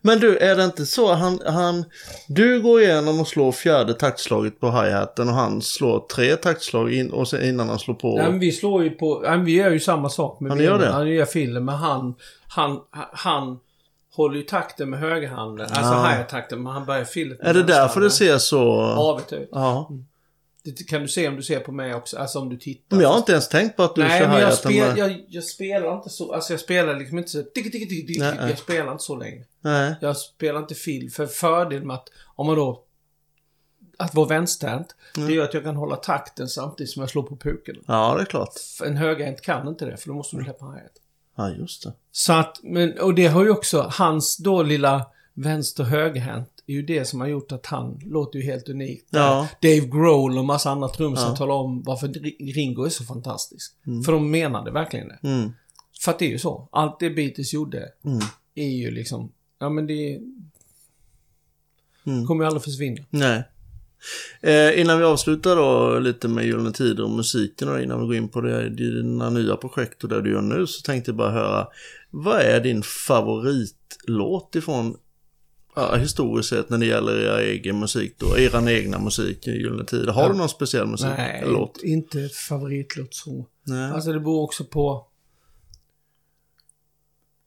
[0.01, 1.85] Men du, är det inte så han, han...
[2.29, 7.11] Du går igenom och slår fjärde taktslaget på hi-haten och han slår tre taktslag in,
[7.11, 8.17] och sen, innan han slår på...
[8.19, 10.63] Nej, men vi slår ju på, nej, vi gör ju samma sak med Ja, ni
[10.65, 10.87] gör benen.
[10.89, 10.93] det?
[10.95, 12.15] Han gör filen, men han,
[12.49, 12.81] han,
[13.13, 13.59] han
[14.15, 15.67] håller ju takten med högerhanden.
[15.67, 16.09] Alltså Ah.
[16.11, 18.81] hi-hat-takten, men han börjar filet med är det därför det ser så...
[18.81, 19.49] Avet ut.
[19.53, 19.91] Ja.
[20.65, 22.97] Det kan du se om du ser på mig också, alltså om du tittar.
[22.97, 25.25] Men jag har inte ens tänkt på att du Nej, kör men jag, spel, jag,
[25.29, 28.59] jag spelar inte så, alltså jag spelar liksom inte så, tick, tick, tick, tick, jag
[28.59, 29.45] spelar inte så länge.
[29.61, 29.95] Nej.
[30.01, 32.83] Jag spelar inte fil, för fördelen med att, om man då,
[33.99, 35.29] att vara vänsterhänt, Mm.
[35.29, 37.77] det gör att jag kan hålla takten samtidigt som jag slår på puken.
[37.87, 38.51] Ja, det är klart.
[38.85, 40.81] En högerhänt kan inte det, för då måste du släppa hi
[41.37, 41.93] Ja, just det.
[42.13, 46.83] Så att, men, och det har ju också, hans då lilla vänster högerhänt är ju
[46.83, 49.07] det som har gjort att han låter ju helt unikt.
[49.11, 49.49] Ja.
[49.63, 51.37] Dave Grohl och massa andra trummisar Ja.
[51.37, 53.75] talar om varför Ri- Ringo är så fantastisk.
[54.05, 55.19] För de menade verkligen det.
[55.23, 55.53] Mm.
[56.05, 56.69] För att det är ju så.
[56.73, 58.19] Allt det Beatles gjorde Mm.
[58.55, 60.21] är ju liksom, ja men det
[62.07, 62.27] Mm.
[62.27, 63.05] kommer ju aldrig försvinna.
[63.11, 63.43] Nej.
[64.41, 68.17] Eh, innan vi avslutar då lite med Gyllene Tider och musiken och innan vi går
[68.17, 71.31] in på det, dina nya projekt och det du gör nu så tänkte jag bara
[71.31, 71.67] höra
[72.11, 74.97] Vad är din favoritlåt ifrån
[75.77, 78.39] ja, historiskt sett när det gäller er egen musik då?
[78.39, 80.13] Er egna musik i Gyllene Tider.
[80.13, 80.29] Har Ja.
[80.29, 81.09] du någon speciell musik?
[81.17, 81.83] Nej, låt?
[81.83, 83.47] inte, favoritlåt så.
[83.67, 83.91] Nej.
[83.91, 85.07] Alltså det beror också på...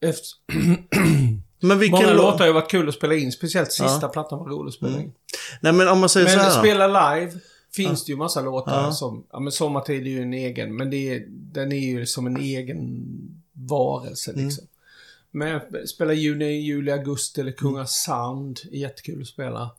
[0.02, 0.26] Efter,
[1.60, 2.16] Men vilken många låt?
[2.24, 4.08] låtar har ju varit kul att spela in, speciellt sista Ja.
[4.08, 5.04] plattan var rolig att spela Mm.
[5.04, 5.12] in.
[5.60, 6.54] Nej men om man säger så Men här.
[6.54, 6.60] då.
[6.62, 7.32] spela live
[7.76, 8.92] finns det ju massa låtar Ja.
[8.92, 12.26] som, ja men Sommartid är ju en egen, men det är, den är ju som
[12.26, 13.04] en egen
[13.52, 14.44] varelse Mm.
[14.44, 14.64] liksom.
[15.30, 19.70] Men spela juni, juli, augusti eller Kungasand är jättekul att spela.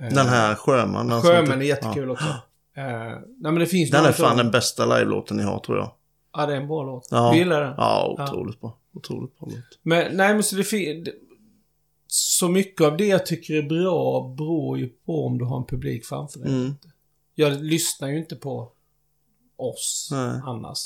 [0.00, 1.22] Eh, Den här Sjöman.
[1.22, 2.24] Sjömän inte- är jättekul också.
[2.76, 3.96] Eh, nej men det finns Ja.
[3.98, 5.92] Den är fan den bästa live-låten ni har tror jag.
[6.36, 7.08] Ja, det är en bra låt.
[7.10, 7.30] Ja.
[7.32, 7.74] Vi gillar den.
[7.76, 8.76] Ja, otroligt bra.
[8.92, 9.78] Otroligt bra låt.
[9.82, 10.56] Men nej, men så
[11.04, 11.14] det.
[12.06, 15.66] Så mycket av det jag tycker är bra beror ju på om du har en
[15.66, 16.52] publik framför dig.
[16.52, 16.74] Mm.
[17.34, 18.72] Jag lyssnar ju inte på
[19.56, 20.40] oss Nej.
[20.44, 20.78] annars.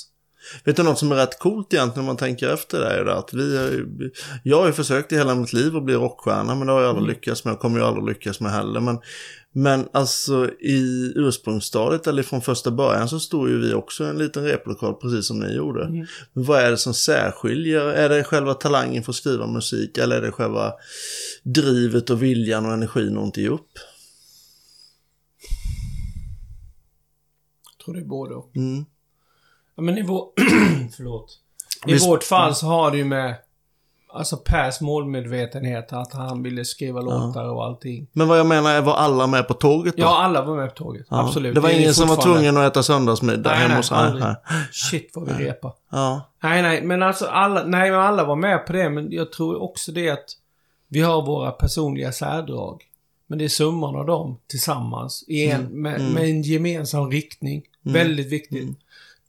[0.64, 2.90] Vet du något som är rätt coolt egentligen när man tänker efter det?
[2.90, 3.86] Är det att vi har
[4.42, 6.88] jag har ju försökt i hela mitt liv att bli rockstjärna men det har jag
[6.88, 7.14] aldrig Mm.
[7.14, 7.52] lyckats med.
[7.52, 8.80] Jag kommer ju aldrig lyckas med heller.
[8.80, 8.98] Men,
[9.52, 14.18] men alltså i ursprungsstadiet eller från första början så stod ju vi också i en
[14.18, 15.84] liten replokal precis som ni gjorde.
[15.84, 16.06] Mm.
[16.32, 17.80] Men vad är det som särskiljer?
[17.80, 20.72] Är det själva talangen för att skriva musik eller är det själva
[21.42, 23.70] drivet och viljan och energin att inte ge upp?
[27.78, 28.56] Jag tror det är både och.
[28.56, 28.84] Mm.
[29.76, 30.28] Ja, men i vår...
[30.96, 31.38] Förlåt.
[31.86, 33.34] I Visst- vårt fall så har det ju med...
[34.16, 38.06] Alltså Pers målmedvetenhet, att han ville skriva låtar och allting.
[38.12, 40.02] Men vad jag menar är, var alla med på tåget då?
[40.02, 41.06] Ja, alla var med på tåget.
[41.10, 41.20] Ja.
[41.26, 41.54] Absolut.
[41.54, 44.24] Det var är ingen som var tvungen att äta söndagsmiddag Nej, hemma nej, hos aldrig.
[44.24, 44.34] nej.
[44.72, 45.72] Shit vad vi repar.
[45.90, 46.20] Ja.
[46.42, 49.62] Nej, nej, men alltså alla, nej, men alla var med på det, men jag tror
[49.62, 50.24] också det att
[50.88, 52.82] vi har våra personliga särdrag.
[53.26, 56.12] Men det är summan av dem tillsammans i en, Mm, med, mm.
[56.12, 57.62] med en gemensam riktning.
[57.86, 57.92] Mm.
[57.94, 58.78] Väldigt viktigt.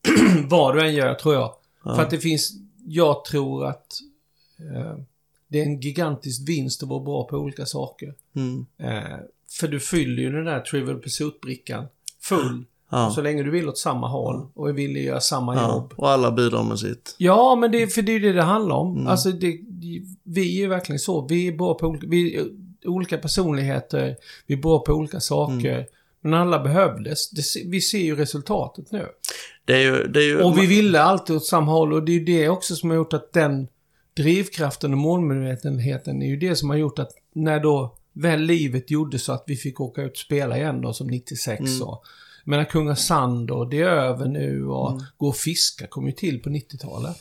[0.50, 1.56] Vad du än gör, tror jag.
[1.84, 1.96] Ja.
[1.96, 2.52] För att det finns,
[2.86, 4.00] jag tror att
[4.60, 4.98] eh,
[5.48, 8.14] det är en gigantisk vinst att vara bra på olika saker.
[8.36, 8.66] Mm.
[8.78, 9.18] Eh,
[9.60, 11.86] för du fyller ju den där Trivial Pursuit-brickan
[12.22, 12.66] full.
[12.90, 13.12] Ja.
[13.16, 15.74] Så länge du vill åt samma håll och är villig att göra samma ja.
[15.74, 15.94] jobb.
[15.96, 17.16] Och alla bidrar med sitt.
[17.18, 18.96] Ja, men det, för det är det det handlar om.
[18.96, 19.08] Mm.
[19.08, 19.60] Alltså, det,
[20.24, 21.28] vi är ju verkligen så.
[21.28, 22.52] Vi är bra på olika, vi,
[22.86, 24.18] olika personligheter.
[24.48, 25.74] Vi är bra på olika saker.
[25.74, 25.86] Mm.
[26.26, 27.30] Men alla behövdes.
[27.30, 29.08] Det, vi ser ju resultatet nu.
[29.66, 30.08] Det är ju...
[30.08, 31.94] Det är ju Och vi ville alltid åt samma håll.
[31.94, 33.68] Och det är ju det också som har gjort att den
[34.18, 39.20] drivkraften och målmedvetenheten är ju det som har gjort att när då väl livet gjorde
[39.20, 41.82] så att vi fick åka ut och spela igen då som 96 Mm.
[41.82, 42.04] och
[42.44, 45.04] jag menar Kungasand och det är över nu och Mm.
[45.18, 47.18] Gå och fiska kom ju till på 90-talet.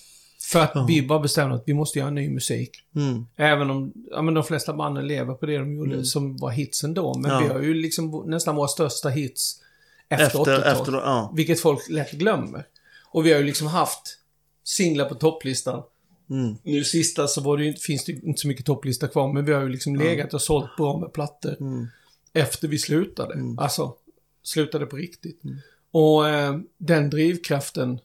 [0.52, 0.84] För att Ja.
[0.88, 2.70] vi bara bestämde att vi måste göra ny musik.
[2.96, 3.26] Mm.
[3.36, 6.04] Även om ja, men de flesta banden lever på det de gjorde Mm.
[6.04, 7.18] som var hitsen då.
[7.18, 7.40] Men Ja.
[7.40, 9.60] vi har ju liksom nästan våra största hits
[10.08, 10.66] efter, Efter, 80-talet.
[10.80, 11.32] efter, ja.
[11.36, 12.66] Vilket folk lätt glömmer.
[13.10, 14.18] Och vi har ju liksom haft
[14.64, 15.82] singlar på topplistan.
[16.30, 16.56] Mm.
[16.62, 19.52] Nu sista så var det ju, finns det inte så mycket topplista kvar, men vi
[19.52, 21.86] har ju liksom legat och sålt bra med plattor Mm.
[22.32, 23.34] efter vi slutade.
[23.34, 23.58] Mm.
[23.58, 23.94] Alltså,
[24.42, 25.44] slutade på riktigt.
[25.44, 25.56] Mm.
[25.90, 27.98] Och eh, den drivkraften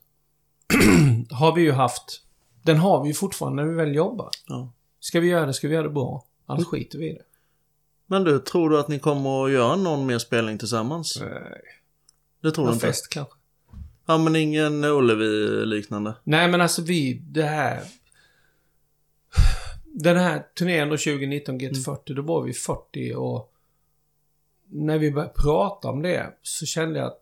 [1.29, 2.21] har vi ju haft.
[2.61, 4.29] Den har vi ju fortfarande när vi väl jobbar.
[4.47, 4.71] Ja.
[4.99, 6.25] Ska vi göra det, ska vi göra det bra.
[6.45, 7.23] Annars skiter vi i det.
[8.07, 11.17] Men du, tror du att ni kommer att göra någon mer spelning tillsammans?
[11.21, 11.61] Nej.
[12.41, 12.85] Det tror du inte?
[12.87, 13.33] fest kanske.
[14.05, 16.13] Ja, men ingen Ullevi-liknande?
[16.23, 17.83] Nej men alltså vi, det här...
[19.85, 23.53] Den här turnén då 2019 GT40, då var vi 40 och...
[24.71, 27.21] När vi började prata om det så kände jag att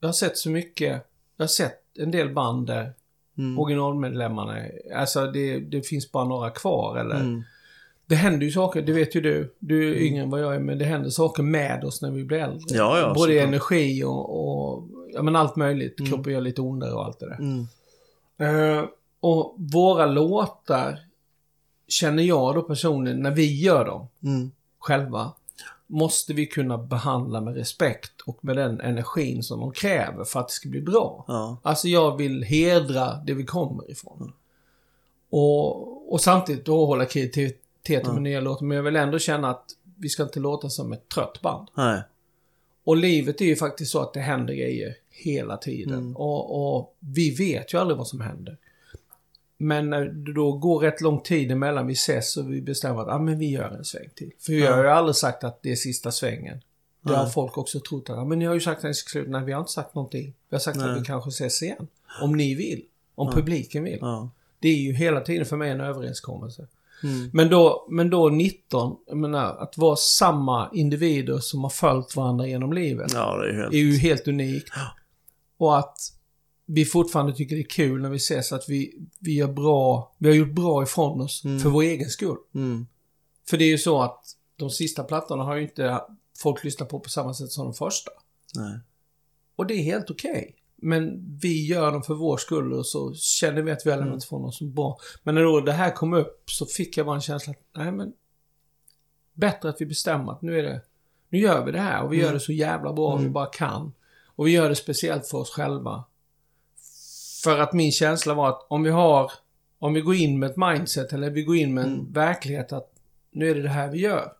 [0.00, 1.06] jag har sett så mycket,
[1.36, 2.92] jag har sett en del band där
[3.38, 3.58] Mm.
[3.58, 4.56] originalmedlemmarna,
[4.96, 7.20] alltså det, det finns bara några kvar eller...
[7.20, 7.42] Mm.
[8.08, 9.54] Det händer ju saker, det vet ju du.
[9.58, 12.24] Du är yngre än vad jag är, men det händer saker med oss när vi
[12.24, 12.76] blir äldre.
[12.76, 13.48] Ja, ja, Både såklart.
[13.48, 14.38] energi och,
[14.74, 16.08] och, ja men allt möjligt.
[16.08, 17.38] Kroppen gör lite ondare och allt det där.
[17.38, 17.66] Mm.
[18.78, 18.84] Eh,
[19.20, 20.98] och våra låtar
[21.88, 24.50] känner jag då personligen, när vi gör dem Mm.
[24.78, 25.32] själva,
[25.86, 30.48] måste vi kunna behandla med respekt och med den energin som de kräver för att
[30.48, 31.24] det ska bli bra.
[31.28, 31.58] Ja.
[31.62, 34.32] Alltså jag vill hedra det vi kommer ifrån.
[35.30, 39.64] Och, och samtidigt då hålla kreativiteten med nya låtar, men jag vill ändå känna att
[39.98, 41.68] vi ska inte låta som ett trött band.
[41.74, 42.02] Nej.
[42.84, 46.16] Och livet är ju faktiskt så att det händer grejer hela tiden.
[46.16, 48.58] Och, och vi vet ju aldrig vad som händer.
[49.58, 53.08] Men när det då går rätt lång tid emellan vi ses och vi bestämmer att
[53.08, 54.30] ah, men vi gör en sväng till.
[54.40, 56.60] För vi har ju aldrig sagt att det är sista svängen.
[57.00, 59.08] Det har folk också trott att ah, men ni har ju sagt att ni ska
[59.08, 59.30] sluta.
[59.30, 60.34] Nej, vi har inte sagt någonting.
[60.48, 60.90] Vi har sagt Nej.
[60.90, 61.88] att vi kanske ses igen.
[62.22, 62.82] Om ni vill.
[63.14, 64.00] Om publiken vill.
[64.58, 66.66] Det är ju hela tiden för mig en överenskommelse.
[67.02, 67.30] Mm.
[67.32, 72.46] Men då, men då 19, jag menar, att vara samma individer som har följt varandra
[72.46, 73.74] genom livet ja, det är helt...
[73.74, 74.68] är ju helt unikt.
[75.56, 75.98] Och att
[76.66, 80.28] vi fortfarande tycker det är kul när vi ses att vi, vi gör bra, vi
[80.28, 82.36] har gjort bra ifrån oss för vår egen skull.
[82.54, 82.86] Mm.
[83.48, 86.00] För det är ju så att de sista plattorna har ju inte
[86.38, 88.10] folk lyssnat på på samma sätt som de första.
[88.54, 88.78] Nej.
[89.56, 90.54] Och det är helt okej.
[90.76, 94.24] Men vi gör dem för vår skull och så känner vi att vi har lämnat
[94.24, 94.98] ifrån oss bra.
[95.22, 97.92] Men när då det här kom upp så fick jag bara en känsla att, nej
[97.92, 98.12] men...
[99.34, 100.80] Bättre att vi bestämmer att nu är det...
[101.28, 103.92] Nu gör vi det här och vi gör det så jävla bra vi bara kan.
[104.26, 106.04] Och vi gör det speciellt för oss själva.
[107.46, 109.32] För att min känsla var att om vi har...
[109.78, 112.92] Om vi går in med ett mindset eller vi går in med en verklighet att
[113.32, 114.32] nu är det det här vi gör.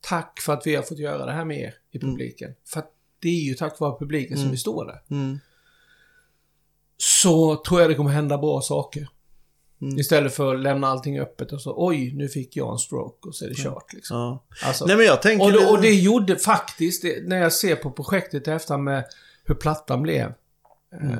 [0.00, 2.54] Tack för att vi har fått göra det här med er i publiken.
[2.64, 5.02] För att det är ju tack vare publiken som vi står där.
[5.10, 5.38] Mm.
[6.96, 9.08] Så tror jag det kommer hända bra saker.
[9.80, 9.98] Mm.
[9.98, 13.34] Istället för att lämna allting öppet och så oj, nu fick jag en stroke och
[13.34, 14.16] så är det kört liksom.
[14.16, 14.44] Ja.
[14.64, 15.46] Alltså, Nej, men jag tänker...
[15.46, 19.04] och, det, och det gjorde faktiskt, det, när jag ser på projektet efter med
[19.44, 20.34] hur plattan blev.
[20.92, 21.12] Mm.
[21.12, 21.18] Eh,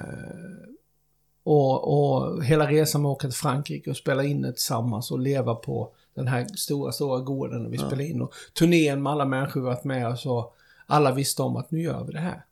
[1.45, 5.19] och, och hela resan med att åka till Frankrike och spela in det tillsammans och
[5.19, 8.23] leva på den här stora, stora gården när vi spelade in.
[8.23, 10.53] Och turnén med alla människor vi varit med och så.
[10.87, 12.45] Alla visste om att nu gör vi det här.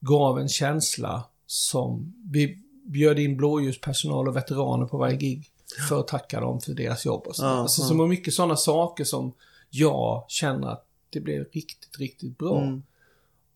[0.00, 5.50] Gav en känsla som vi bjöd in blåljuspersonal och veteraner på varje gig
[5.88, 7.44] för att tacka dem för deras jobb och så.
[7.44, 7.88] Ja, alltså, ja.
[7.88, 9.32] så mycket sådana saker som
[9.70, 12.62] jag känner att det blev riktigt, riktigt bra.
[12.62, 12.82] Mm.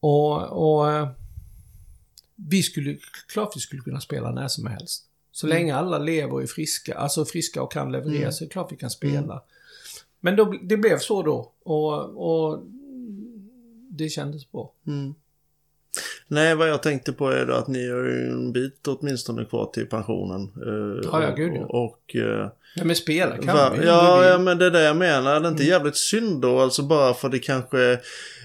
[0.01, 1.09] Och, och eh,
[2.49, 2.99] vi skulle,
[3.33, 5.07] klart vi skulle kunna spela när som helst.
[5.33, 5.57] Så Mm.
[5.59, 8.73] länge alla lever och är friska, alltså friska och kan leverera så är det klart
[8.73, 9.43] vi kan spela.
[10.21, 11.53] Men då, det blev så då.
[11.63, 12.01] Och,
[12.51, 12.63] och
[13.91, 14.75] det kändes bra.
[14.87, 15.15] Mm.
[16.31, 19.67] Nej, vad jag tänkte på är då att ni har ju en bit åtminstone kvar
[19.75, 20.43] till pensionen.
[20.43, 21.61] Eh, Ja, ja, gud, ja.
[21.65, 23.87] Och, och eh, Ja, men spela kan va, vi.
[23.87, 25.31] ja, ja, men det är det jag menar.
[25.31, 25.51] Är det Mm.
[25.53, 26.61] inte jävligt synd då?
[26.61, 27.99] Alltså bara för det kanske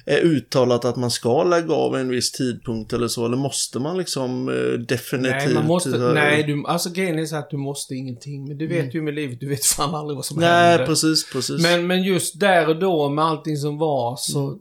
[0.05, 3.25] är uttalat att man ska lägga av en viss tidpunkt eller så.
[3.25, 5.45] Eller måste man liksom eh, definitivt...
[5.45, 8.47] Nej, man måste, eh, nej du, alltså grejen är så att du måste ingenting.
[8.47, 10.49] Men du vet ju med livet, du vet fan aldrig vad som Mm.
[10.49, 10.85] Nej, händer.
[10.85, 11.61] precis, precis.
[11.63, 14.57] Men, men just där och då med allting som var så...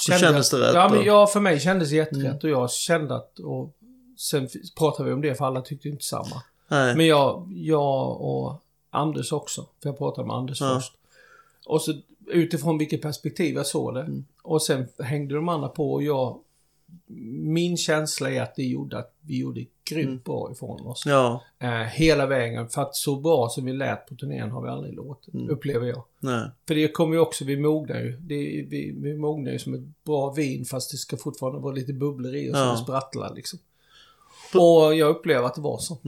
[0.00, 3.16] kände kändes det rätt Ja, men ja, för mig kändes det jätterätt och jag kände
[3.16, 3.38] att...
[3.38, 3.72] Och
[4.18, 6.42] sen pratade vi om det för alla tyckte inte samma.
[6.68, 6.96] nej.
[6.96, 9.66] Men jag, jag och Anders också.
[9.82, 10.74] För jag pratade med Anders Ja.
[10.74, 10.92] först.
[11.66, 11.94] Och så
[12.26, 14.00] utifrån vilket perspektiv jag såg det.
[14.00, 14.24] Mm.
[14.42, 16.38] Och sen hängde de andra på och jag...
[17.42, 20.20] Min känsla är att det gjorde att vi gjorde grymt Mm.
[20.24, 21.02] bra ifrån oss.
[21.06, 22.68] Ja, Eh, hela vägen.
[22.68, 25.34] För att så bra som vi lät på turnén har vi aldrig låtit.
[25.34, 25.50] Mm.
[25.50, 26.04] Upplever jag.
[26.20, 26.50] nej.
[26.68, 28.12] För det kommer ju också, vi mognar ju.
[28.20, 28.34] Det,
[28.70, 32.34] vi, vi mognar ju som ett bra vin fast det ska fortfarande vara lite bubblor
[32.34, 32.70] i och så Ja.
[32.72, 33.58] det sprattlar liksom.
[34.54, 35.98] Och jag upplever att det var så.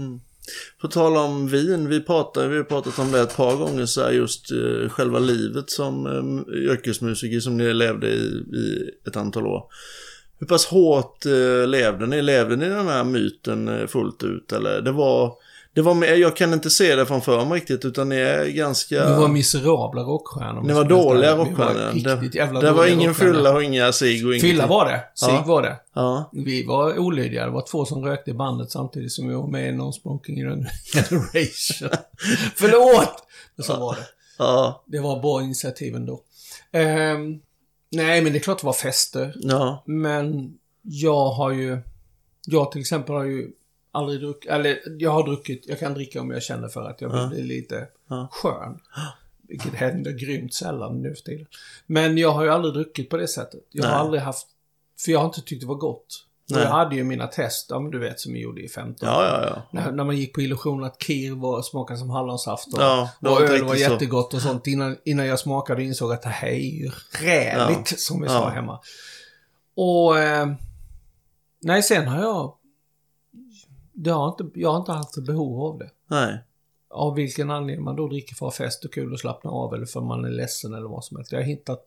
[0.81, 4.01] På tal om vin, vi, pratar, vi har pratat om det ett par gånger så
[4.03, 9.47] här just eh, själva livet som eh, yrkesmusiker som ni levde i, i ett antal
[9.47, 9.65] år.
[10.41, 12.23] Hur pass hårt eh, levde ni?
[12.23, 14.81] Levde ni den här myten eh, fullt ut eller?
[14.81, 15.33] Det var,
[15.75, 18.47] det var med, jag kan inte se det från för mig riktigt utan ni är
[18.47, 19.09] ganska...
[19.15, 20.63] Vi var miserabla rockstjärnor.
[20.63, 21.91] ni var dåliga rockstjärnor.
[21.95, 24.51] Vi var riktigt Det, jävla det var ingen fylla och inga cigg och ingenting.
[24.51, 25.01] Fylla var det.
[25.15, 25.45] Sig Ja.
[25.47, 25.77] var det.
[25.95, 27.45] Ja, Vi var olydiga.
[27.45, 30.37] Det var två som rökte i bandet samtidigt som vi var med i Non Smoking
[30.41, 30.71] Generation.
[32.57, 33.15] Förlåt!
[33.57, 34.07] Men så var det.
[34.39, 36.21] ja, Det var bra initiativ ändå.
[36.73, 37.39] Ehm,
[37.91, 39.35] Nej, men det är klart det var fester.
[39.37, 39.83] Ja.
[39.87, 41.79] Men jag har ju...
[42.47, 43.53] Jag till exempel har ju
[43.93, 44.51] aldrig druckit...
[44.51, 45.65] Eller jag har druckit.
[45.69, 47.27] Jag kan dricka om jag känner för att jag vill Ja.
[47.29, 48.29] bli lite Ja.
[48.33, 48.79] skön.
[49.43, 51.47] Vilket händer grymt sällan nu för tiden.
[51.87, 53.61] Men jag har ju aldrig druckit på det sättet.
[53.71, 54.01] Jag har Nej.
[54.01, 54.47] aldrig haft...
[55.05, 56.27] För jag har inte tyckt det var gott.
[56.51, 56.65] Och Nej.
[56.67, 59.09] jag hade ju mina test, ja men du vet som vi gjorde i 15.
[59.09, 59.63] Ja, ja, ja.
[59.81, 63.41] När, när man gick på illusionen att kir var, smakade som hallonsaft och, Ja, och
[63.43, 63.81] öl var så.
[63.81, 64.67] jättegott och sånt.
[64.67, 66.91] Innan, innan jag smakade och insåg att det här är ju
[67.21, 68.49] räligt, som vi sa Ja.
[68.49, 68.81] hemma.
[69.75, 70.19] Och...
[70.19, 70.49] Eh,
[71.63, 72.55] nej, sen har jag...
[73.93, 75.91] Det har inte, jag har inte haft behov av det.
[76.11, 76.39] Nej.
[76.91, 79.75] Av vilken anledning man då dricker för att ha fest och kul och slappna av
[79.75, 81.33] eller för man är ledsen eller vad som helst.
[81.33, 81.85] Jag har hittat,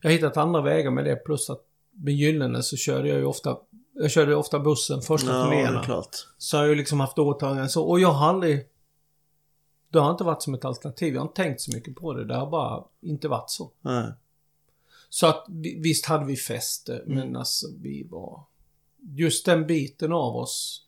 [0.00, 1.60] jag har hittat andra vägar med det plus att
[1.92, 3.56] med Gyllene så körde jag ju ofta,
[4.02, 5.84] jag körde ofta bussen första Ja, turnéerna.
[5.84, 6.16] klart.
[6.38, 7.82] Så har jag ju liksom haft åtaganden så.
[7.84, 8.66] Och jag har aldrig...
[9.88, 11.14] Det har inte varit som ett alternativ.
[11.14, 12.24] Jag har inte tänkt så mycket på det.
[12.24, 13.70] Det har bara inte varit så.
[13.80, 14.12] Nej.
[15.08, 18.42] Så att vi- visst hade vi fester, men alltså vi var...
[19.02, 20.86] Just den biten av oss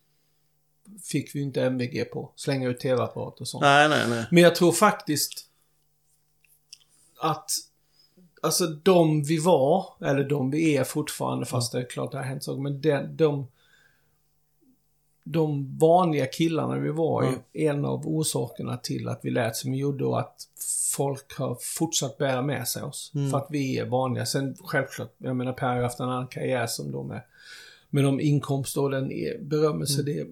[1.03, 2.33] fick vi inte MVG på.
[2.37, 3.63] Slänga ut TV-apparat och sånt.
[3.63, 4.27] Nej, nej, nej.
[4.31, 5.49] Men jag tror faktiskt
[7.21, 7.51] att
[8.45, 12.25] Alltså de vi var, eller de vi är fortfarande, fast det är klart det har
[12.25, 13.47] hänt saker, men de, de
[15.25, 17.35] de vanliga killarna vi var Mm.
[17.53, 20.49] är en av orsakerna till att vi lät som vi gjorde och att
[20.95, 23.13] folk har fortsatt bära med sig oss.
[23.15, 23.31] Mm.
[23.31, 24.27] För att vi är vanliga.
[24.27, 27.27] Sen självklart, jag menar Per har haft en annan karriär som de är.
[27.91, 29.09] Med de inkomster och den
[29.41, 30.15] berömmelse Mm.
[30.15, 30.27] det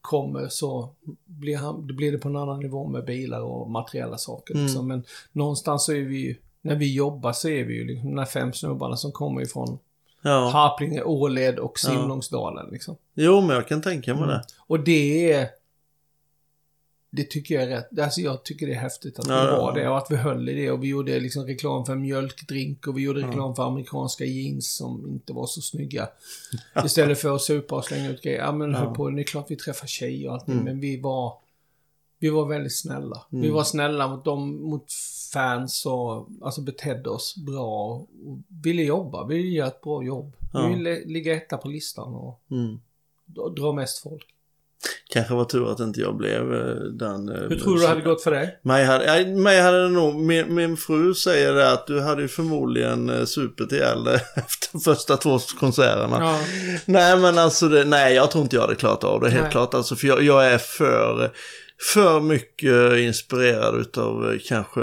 [0.00, 0.88] kommer så
[1.24, 4.54] blir, han, blir det på en annan nivå med bilar och materiella saker.
[4.54, 4.66] Mm.
[4.66, 4.88] Liksom.
[4.88, 8.18] Men någonstans så är vi ju, när vi jobbar så är vi ju liksom de
[8.18, 9.78] här fem snubbarna som kommer ifrån
[10.22, 10.48] Ja.
[10.52, 12.66] Harplinge, Åled och Simlångsdalen.
[12.72, 12.96] Liksom.
[13.14, 14.34] Jo, men jag kan tänka mig Mm.
[14.36, 14.44] det.
[14.66, 15.48] Och det är...
[17.10, 17.98] Det tycker jag är rätt.
[17.98, 19.82] Alltså jag tycker det är häftigt att Ja, vi ja, var ja.
[19.84, 20.70] det och att vi höll i det.
[20.70, 23.26] Och vi gjorde liksom reklam för mjölkdrink och vi gjorde Ja.
[23.28, 26.08] reklam för amerikanska jeans som inte var så snygga.
[26.84, 28.38] Istället för att supa och slänga ut grejer.
[28.38, 28.78] Ja men Ja.
[28.78, 30.64] höll på, det är klart vi träffar tjejer och allting, Mm.
[30.64, 31.32] men vi var...
[32.24, 33.22] Vi var väldigt snälla.
[33.30, 33.52] Vi Mm.
[33.52, 34.86] var snälla mot dem, mot
[35.32, 37.66] fans och alltså betedde oss bra.
[37.66, 38.08] Och
[38.64, 40.36] ville jobba, vi ville göra ett bra jobb.
[40.52, 40.66] Ja.
[40.66, 42.76] Vi ville ligga etta på listan och Mm.
[43.56, 44.26] dra mest folk.
[45.10, 47.28] Kanske var tur att inte jag blev eh, den...
[47.28, 48.58] eh, Hur tror du det hade gått för dig?
[48.62, 52.28] Mig hade, mig hade det nog, min, min fru säger det att du hade ju
[52.28, 54.06] förmodligen eh, supit ihjäl
[54.36, 56.16] efter första två konserterna.
[56.20, 56.38] Ja.
[56.86, 59.52] Nej men alltså, det, nej jag tror inte jag hade klarat av det helt Nej.
[59.52, 59.74] klart.
[59.74, 61.32] Alltså, för jag, jag är för,
[61.94, 64.80] för mycket inspirerad utav eh, kanske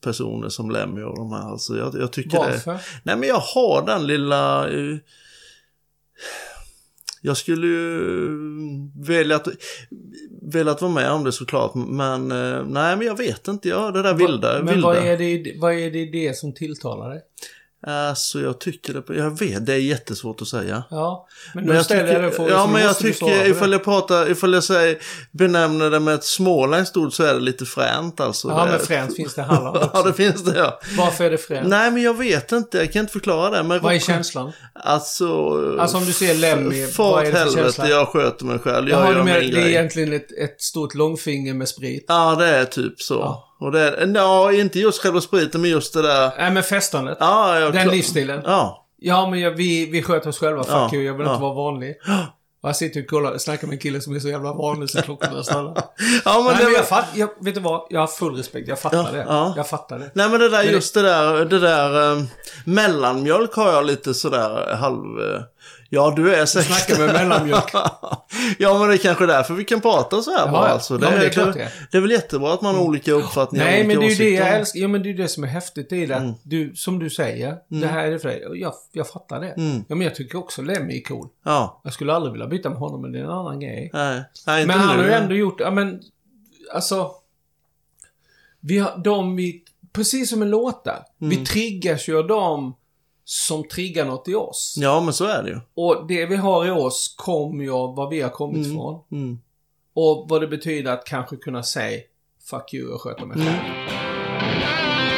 [0.00, 1.50] personer som Lemmy och de här.
[1.50, 2.38] Alltså, jag, jag tycker det.
[2.38, 2.78] Varför?
[3.02, 4.68] Nej men jag har den lilla...
[4.68, 4.96] eh,
[7.22, 8.30] Jag skulle ju
[9.06, 9.48] velat,
[10.52, 14.02] velat vara med om det såklart, men eh, nej men jag vet inte, ja det
[14.02, 14.54] där vilda.
[14.62, 14.88] Men vilda.
[14.88, 17.22] vad är, det, vad är det det som tilltalar dig?
[17.88, 20.82] Alltså jag tycker det, jag vet, det är jättesvårt att säga.
[20.90, 23.72] Ja, men nu Men jag ställer jag tycker, den frågan ja men jag tycker ifall
[23.72, 24.98] jag pratar, ifall jag säger,
[25.30, 28.48] benämner det med ett småländskt ord så är det lite fränt alltså.
[28.48, 30.02] Ja, men fränt finns det hallon ja också.
[30.02, 30.80] det finns det ja.
[30.96, 31.68] Varför är det fränt?
[31.68, 33.62] Nej men jag vet inte, jag kan inte förklara det.
[33.62, 34.52] Men Vad är känslan?
[34.74, 35.26] Alltså...
[35.80, 37.88] Alltså, om du ser Lemmy, vad är det för känsla?
[37.88, 38.88] jag sköter mig själv.
[38.88, 39.68] Jag Jaha, gör min det är grej.
[39.68, 42.04] egentligen ett, ett stort långfinger med sprit?
[42.08, 43.14] Ja, det är typ så.
[43.14, 43.42] Ja.
[43.58, 46.32] Och det är, ja, inte just själva spriten, men just det där.
[46.38, 47.16] Nej, men festandet.
[47.20, 48.42] Ja, jag Den klar- livsstilen.
[48.44, 48.82] Ja.
[48.98, 50.62] Ja, men jag, vi, vi sköter oss själva.
[50.64, 51.32] Fuck Ja, you, jag vill ja.
[51.32, 51.94] inte vara vanlig.
[52.62, 55.02] Och jag sitter och kollar, snackar med en kille som är så jävla vanlig så
[55.02, 55.72] klockorna stannar.
[56.24, 57.86] Ja, men Nej, det men jag fatt, jag, vet du vad?
[57.90, 58.68] Jag har full respekt.
[58.68, 59.24] Jag fattar Ja, det.
[59.28, 59.52] ja.
[59.56, 60.10] Jag fattar det.
[60.14, 62.22] Nej men det där, Men det- just det där, det där eh,
[62.64, 65.20] mellanmjölk har jag lite sådär halv...
[65.34, 65.40] eh,
[65.88, 66.66] ja, du är säkert...
[66.86, 67.70] snackar med mellanmjölk.
[68.58, 70.66] ja, men det är kanske därför vi kan prata så här Ja, bara.
[70.68, 70.72] ja.
[70.72, 70.94] Alltså.
[70.94, 71.72] Ja, men det är klart det, det är.
[71.90, 74.30] det är väl jättebra att man har olika uppfattningar Nej, och men olika det är
[74.30, 74.80] ju det jag älskar.
[74.80, 75.90] Ja, men det är det som är häftigt.
[75.90, 76.34] Det är det att Mm.
[76.42, 78.48] du, som du säger, det här är det för dig.
[78.54, 79.48] Jag, jag fattar det.
[79.48, 79.84] Mm.
[79.88, 81.28] Ja, men jag tycker också Lemmy är cool.
[81.44, 83.90] Ja, Jag skulle aldrig vilja byta med honom, men det är en annan grej.
[83.92, 84.22] nej.
[84.46, 85.02] nej inte Men han nu.
[85.02, 86.00] har ju ändå gjort, ja men,
[86.74, 87.10] alltså.
[88.60, 89.62] Vi har, de vi,
[89.92, 90.98] precis som en låtar.
[91.18, 91.44] Vi Mm.
[91.44, 92.74] triggas ju av dem
[93.28, 94.74] som triggar något i oss.
[94.78, 95.60] Ja, men så är det ju.
[95.74, 98.70] Och det vi har i oss kommer ju av var vi har kommit Mm.
[98.70, 99.00] ifrån.
[99.12, 99.38] Mm.
[99.94, 102.00] Och vad det betyder att kanske kunna säga
[102.50, 105.15] Fuck you, jag sköter mig själv.